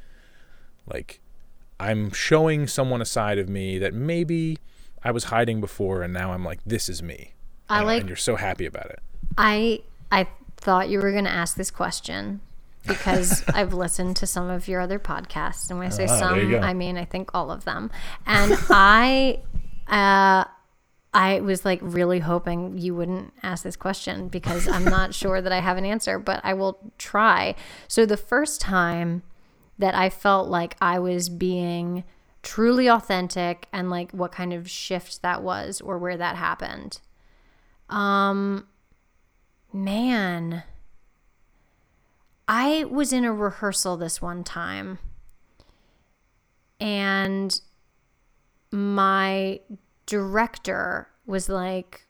[0.86, 1.20] like
[1.78, 4.58] I'm showing someone a side of me that maybe
[5.04, 7.34] I was hiding before and now I'm like this is me.
[7.68, 9.00] I and, like- and you're so happy about it.
[9.38, 10.26] I I
[10.60, 12.40] thought you were going to ask this question
[12.86, 16.54] because I've listened to some of your other podcasts, and when I say Ah, some.
[16.62, 17.90] I mean I think all of them.
[18.26, 19.40] And I,
[19.88, 20.44] uh,
[21.12, 25.52] I was like really hoping you wouldn't ask this question because I'm not sure that
[25.52, 27.54] I have an answer, but I will try.
[27.88, 29.22] So the first time
[29.78, 32.04] that I felt like I was being
[32.42, 37.00] truly authentic and like what kind of shift that was or where that happened.
[37.88, 38.66] Um
[39.72, 40.64] man.
[42.48, 44.98] I was in a rehearsal this one time
[46.80, 47.60] and
[48.72, 49.60] my
[50.06, 52.06] director was like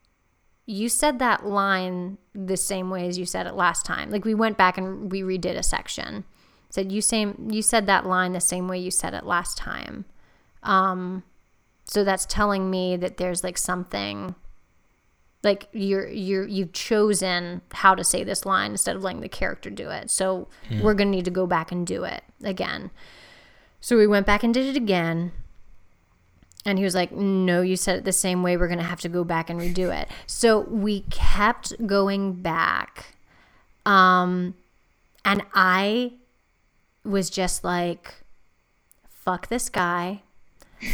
[0.66, 4.10] you said that line the same way as you said it last time.
[4.10, 6.24] Like we went back and we redid a section.
[6.70, 10.04] Said you same you said that line the same way you said it last time.
[10.62, 11.24] Um
[11.84, 14.36] so that's telling me that there's like something
[15.42, 19.70] like you're you're you've chosen how to say this line instead of letting the character
[19.70, 20.10] do it.
[20.10, 20.48] So
[20.82, 22.90] we're gonna need to go back and do it again.
[23.80, 25.32] So we went back and did it again.
[26.66, 28.56] And he was like, No, you said it the same way.
[28.56, 30.08] We're going to have to go back and redo it.
[30.26, 33.14] So we kept going back.
[33.86, 34.54] Um,
[35.24, 36.12] and I
[37.02, 38.14] was just like,
[39.08, 40.22] Fuck this guy.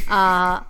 [0.09, 0.61] Uh,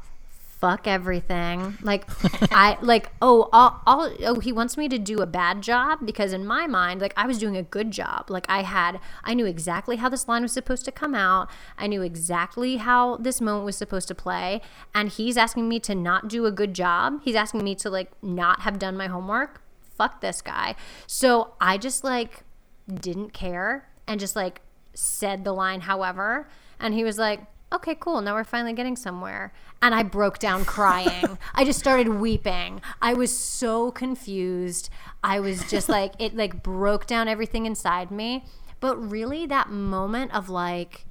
[0.60, 1.76] fuck everything.
[1.82, 2.04] Like
[2.52, 6.32] I like oh I'll, I'll oh he wants me to do a bad job because
[6.32, 8.30] in my mind like I was doing a good job.
[8.30, 11.48] Like I had I knew exactly how this line was supposed to come out.
[11.78, 14.60] I knew exactly how this moment was supposed to play
[14.94, 17.20] and he's asking me to not do a good job.
[17.22, 19.62] He's asking me to like not have done my homework.
[19.96, 20.74] Fuck this guy.
[21.06, 22.44] So I just like
[22.92, 24.60] didn't care and just like
[24.94, 26.48] said the line however
[26.80, 27.40] and he was like
[27.72, 28.20] okay, cool.
[28.20, 29.52] Now we're finally getting somewhere.
[29.82, 31.38] And I broke down crying.
[31.54, 32.80] I just started weeping.
[33.02, 34.88] I was so confused.
[35.22, 38.44] I was just like, it like broke down everything inside me.
[38.80, 41.06] But really, that moment of like,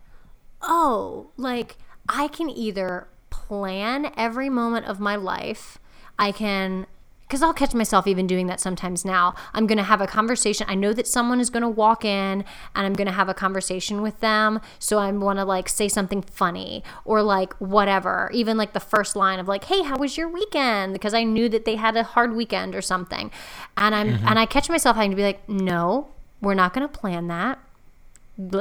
[0.61, 1.77] oh, like
[2.07, 5.79] I can either plan every moment of my life,
[6.17, 6.87] I can
[7.27, 9.33] because I'll catch myself even doing that sometimes now.
[9.53, 10.67] I'm going to have a conversation.
[10.69, 12.45] I know that someone is going to walk in
[12.75, 14.61] and I'm going to have a conversation with them.
[14.77, 18.29] So I want to like say something funny or like whatever.
[18.33, 21.49] Even like the first line of like, "Hey, how was your weekend?" because I knew
[21.49, 23.31] that they had a hard weekend or something.
[23.75, 24.27] And I'm mm-hmm.
[24.27, 26.09] and I catch myself having to be like, "No,
[26.41, 27.59] we're not going to plan that.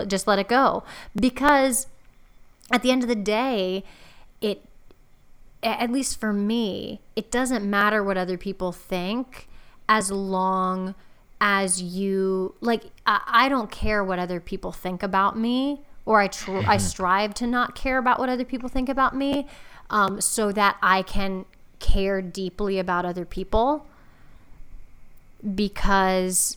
[0.06, 0.84] Just let it go."
[1.14, 1.86] Because
[2.72, 3.84] at the end of the day,
[4.40, 4.62] it
[5.64, 9.48] at least for me, it doesn't matter what other people think
[9.88, 10.94] as long
[11.40, 16.28] as you like I, I don't care what other people think about me or I
[16.28, 16.78] tr- I mm-hmm.
[16.78, 19.46] strive to not care about what other people think about me
[19.90, 21.44] um, so that I can
[21.80, 23.86] care deeply about other people
[25.54, 26.56] because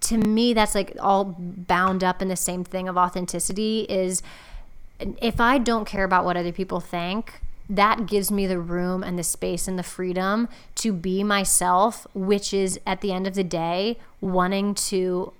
[0.00, 4.22] to me that's like all bound up in the same thing of authenticity is
[5.00, 9.18] if I don't care about what other people think that gives me the room and
[9.18, 13.44] the space and the freedom to be myself, which is at the end of the
[13.44, 15.32] day, wanting to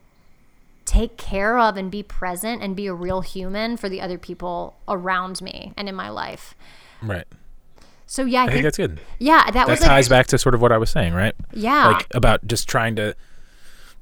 [0.85, 4.77] take care of and be present and be a real human for the other people
[4.89, 6.55] around me and in my life.
[7.01, 7.27] Right.
[8.07, 9.01] So yeah, I, I think, think, that's good.
[9.19, 11.35] Yeah, that, that was ties like, back to sort of what I was saying, right?
[11.55, 13.17] Yeah, like about just trying to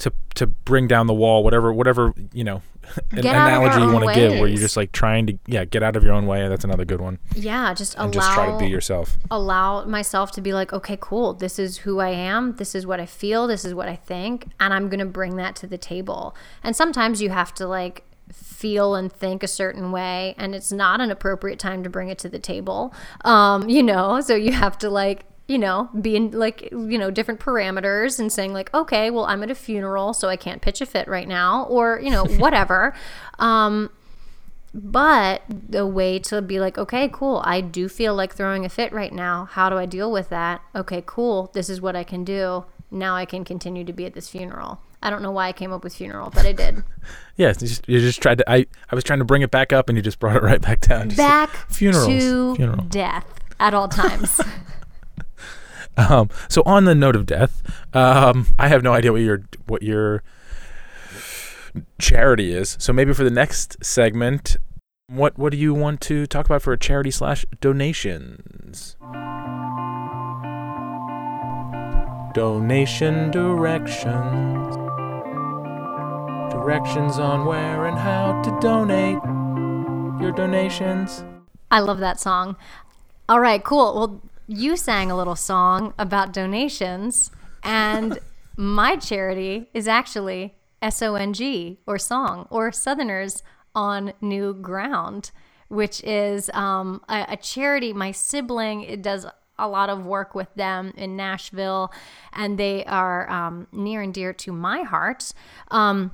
[0.00, 2.62] to to bring down the wall, whatever whatever you know
[3.12, 5.96] an analogy you want to give, where you're just like trying to yeah get out
[5.96, 6.48] of your own way.
[6.48, 7.18] That's another good one.
[7.34, 9.18] Yeah, just and allow just try to be yourself.
[9.30, 11.34] Allow myself to be like, okay, cool.
[11.34, 12.56] This is who I am.
[12.56, 13.46] This is what I feel.
[13.46, 16.34] This is what I think, and I'm gonna bring that to the table.
[16.62, 21.00] And sometimes you have to like feel and think a certain way and it's not
[21.00, 24.78] an appropriate time to bring it to the table um you know so you have
[24.78, 29.24] to like you know, being like, you know, different parameters and saying, like, okay, well,
[29.24, 32.24] I'm at a funeral, so I can't pitch a fit right now, or, you know,
[32.38, 32.94] whatever.
[33.40, 33.90] um,
[34.72, 38.92] but the way to be like, okay, cool, I do feel like throwing a fit
[38.92, 39.46] right now.
[39.46, 40.62] How do I deal with that?
[40.76, 42.64] Okay, cool, this is what I can do.
[42.92, 44.80] Now I can continue to be at this funeral.
[45.02, 46.84] I don't know why I came up with funeral, but I did.
[47.36, 48.48] yeah, you just, you just tried to.
[48.48, 50.60] I, I was trying to bring it back up, and you just brought it right
[50.60, 51.08] back down.
[51.08, 52.84] Just back funerals, to funeral.
[52.84, 53.26] death
[53.58, 54.40] at all times.
[55.96, 57.62] Um, so on the note of death,
[57.94, 60.22] um, I have no idea what your what your
[61.98, 62.76] charity is.
[62.80, 64.56] So maybe for the next segment,
[65.06, 68.96] what what do you want to talk about for a charity slash donations?
[72.32, 74.76] Donation directions.
[76.52, 79.18] Directions on where and how to donate
[80.22, 81.24] your donations.
[81.70, 82.56] I love that song.
[83.28, 83.94] All right, cool.
[83.94, 84.20] Well,
[84.50, 87.30] you sang a little song about donations,
[87.62, 88.18] and
[88.56, 93.44] my charity is actually SONG or song or Southerners
[93.76, 95.30] on New Ground,
[95.68, 97.92] which is um, a, a charity.
[97.92, 99.24] My sibling it does
[99.56, 101.92] a lot of work with them in Nashville,
[102.32, 105.32] and they are um, near and dear to my heart.
[105.70, 106.10] Um,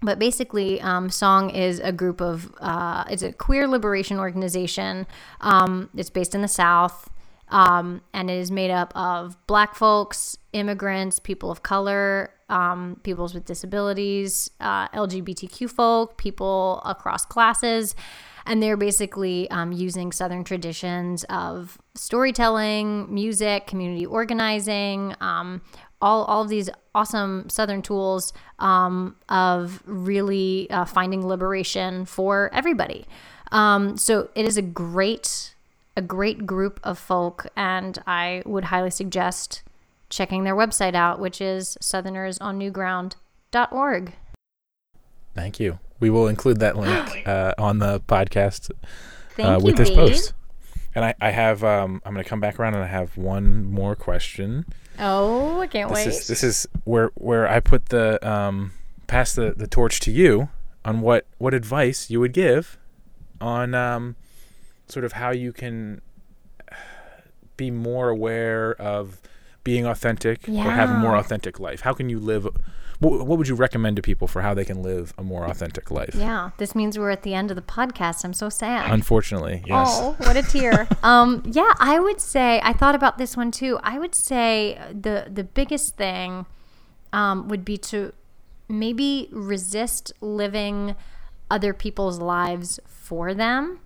[0.00, 5.06] but basically, um, Song is a group of, uh, it's a queer liberation organization.
[5.42, 7.10] Um, it's based in the South.
[7.48, 13.34] Um, and it is made up of black folks, immigrants, people of color, um, peoples
[13.34, 17.94] with disabilities, uh, LGBTQ folk, people across classes.
[18.46, 25.62] And they're basically um, using Southern traditions of storytelling, music, community organizing, um,
[26.00, 33.06] all, all of these awesome Southern tools um, of really uh, finding liberation for everybody.
[33.50, 35.55] Um, so it is a great
[35.96, 39.62] a great group of folk, and I would highly suggest
[40.10, 44.12] checking their website out, which is southernersonnewground.org.
[45.34, 45.78] Thank you.
[45.98, 48.70] We will include that link uh, on the podcast
[49.38, 50.34] uh, with you, this post.
[50.94, 53.64] And I, I have, um, I'm going to come back around and I have one
[53.64, 54.66] more question.
[54.98, 56.06] Oh, I can't this wait.
[56.08, 58.72] Is, this is where where I put the um,
[59.06, 60.48] pass the, the torch to you
[60.86, 62.78] on what what advice you would give
[63.40, 64.16] on um,
[64.88, 66.00] sort of how you can
[67.56, 69.20] be more aware of
[69.64, 71.80] being authentic or have a more authentic life?
[71.80, 72.46] How can you live?
[72.98, 75.90] What, what would you recommend to people for how they can live a more authentic
[75.90, 76.14] life?
[76.14, 78.24] Yeah, this means we're at the end of the podcast.
[78.24, 78.90] I'm so sad.
[78.90, 79.88] Unfortunately, yes.
[80.00, 80.88] Oh, what a tear.
[81.02, 83.78] um, yeah, I would say I thought about this one too.
[83.82, 86.46] I would say the the biggest thing
[87.12, 88.12] um, would be to
[88.68, 90.96] maybe resist living
[91.50, 93.80] other people's lives for them.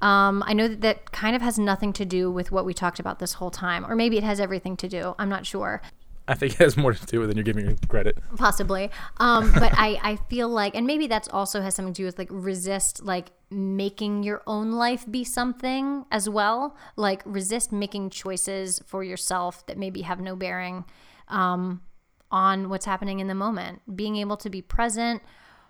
[0.00, 2.98] Um, I know that that kind of has nothing to do with what we talked
[3.00, 5.14] about this whole time, or maybe it has everything to do.
[5.18, 5.80] I'm not sure.
[6.26, 8.16] I think it has more to do with than you're giving it credit.
[8.36, 12.06] possibly um but i i feel like and maybe that's also has something to do
[12.06, 18.08] with like resist like making your own life be something as well like resist making
[18.10, 20.84] choices for yourself that maybe have no bearing
[21.28, 21.82] um
[22.30, 25.20] on what's happening in the moment being able to be present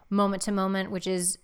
[0.08, 1.38] moment to moment which is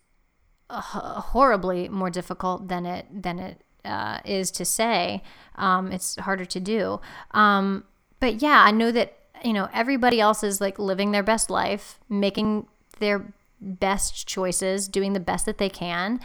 [0.70, 5.22] horribly more difficult than it than it uh, is to say.
[5.56, 7.00] Um, it's harder to do.
[7.32, 7.84] Um,
[8.20, 11.98] but yeah i know that you know everybody else is like living their best life
[12.08, 12.68] making
[13.00, 16.20] their best choices doing the best that they can.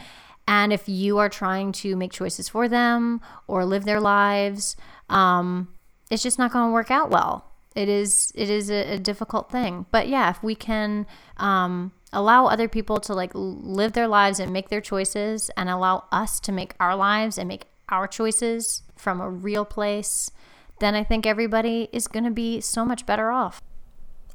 [0.48, 4.76] And if you are trying to make choices for them or live their lives
[5.08, 5.68] um,
[6.10, 7.50] it's just not going to work out well.
[7.74, 9.86] It is it is a, a difficult thing.
[9.90, 11.06] But yeah if we can
[11.38, 16.04] um, allow other people to like live their lives and make their choices and allow
[16.12, 20.30] us to make our lives and make our choices from a real place
[20.80, 23.60] then i think everybody is going to be so much better off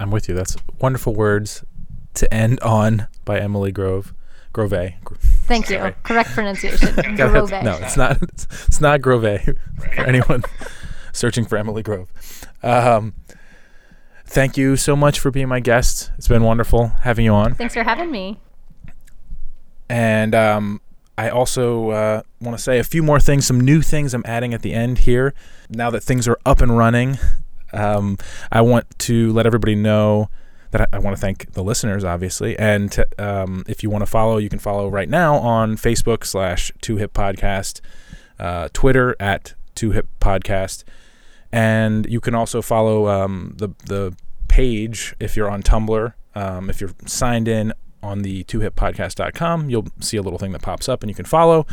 [0.02, 0.34] I'm with you.
[0.34, 1.64] That's wonderful words
[2.16, 4.16] to end on by Emily Grove.
[4.52, 4.72] Grove.
[4.72, 5.94] Gro- thank you Sorry.
[6.02, 7.52] correct pronunciation Grove.
[7.52, 8.20] No, it's not.
[8.20, 9.22] It's, it's not Grove
[9.80, 10.44] for anyone
[11.14, 12.12] searching for Emily Grove.
[12.64, 13.14] Um,
[14.32, 16.12] thank you so much for being my guest.
[16.18, 17.56] It's been wonderful having you on.
[17.56, 18.40] thanks for having me
[19.90, 20.82] And um,
[21.18, 24.54] I also uh, want to say a few more things, some new things I'm adding
[24.54, 25.34] at the end here.
[25.70, 27.18] Now that things are up and running,
[27.74, 28.18] um,
[28.52, 30.30] I want to let everybody know
[30.72, 32.58] that I, I want to thank the listeners, obviously.
[32.58, 36.26] And to, um, if you want to follow, you can follow right now on Facebook
[36.26, 37.82] slash Two Hip Podcast,
[38.40, 40.86] uh, Twitter at Two Hip Podcast,
[41.52, 44.16] and you can also follow um, the the
[44.48, 46.14] page if you're on Tumblr.
[46.36, 47.74] Um, if you're signed in
[48.04, 51.66] on the twohippodcast.com, you'll see a little thing that pops up and you can follow.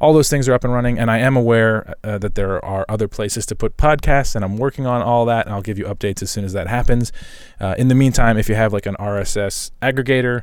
[0.00, 2.86] All those things are up and running, and I am aware uh, that there are
[2.88, 5.84] other places to put podcasts, and I'm working on all that, and I'll give you
[5.84, 7.12] updates as soon as that happens.
[7.60, 10.42] Uh, in the meantime, if you have like an RSS aggregator,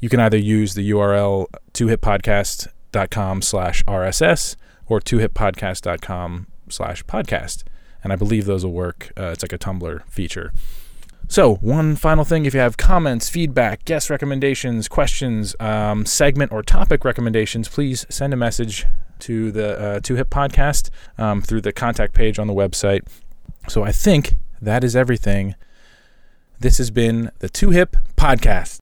[0.00, 4.56] you can either use the URL twohippodcast.com slash RSS
[4.86, 7.64] or twohippodcast.com slash podcast.
[8.06, 9.10] And I believe those will work.
[9.18, 10.52] Uh, it's like a Tumblr feature.
[11.26, 16.62] So, one final thing if you have comments, feedback, guest recommendations, questions, um, segment or
[16.62, 18.86] topic recommendations, please send a message
[19.18, 23.00] to the uh, Two Hip Podcast um, through the contact page on the website.
[23.68, 25.56] So, I think that is everything.
[26.60, 28.78] This has been the Two Hip Podcast.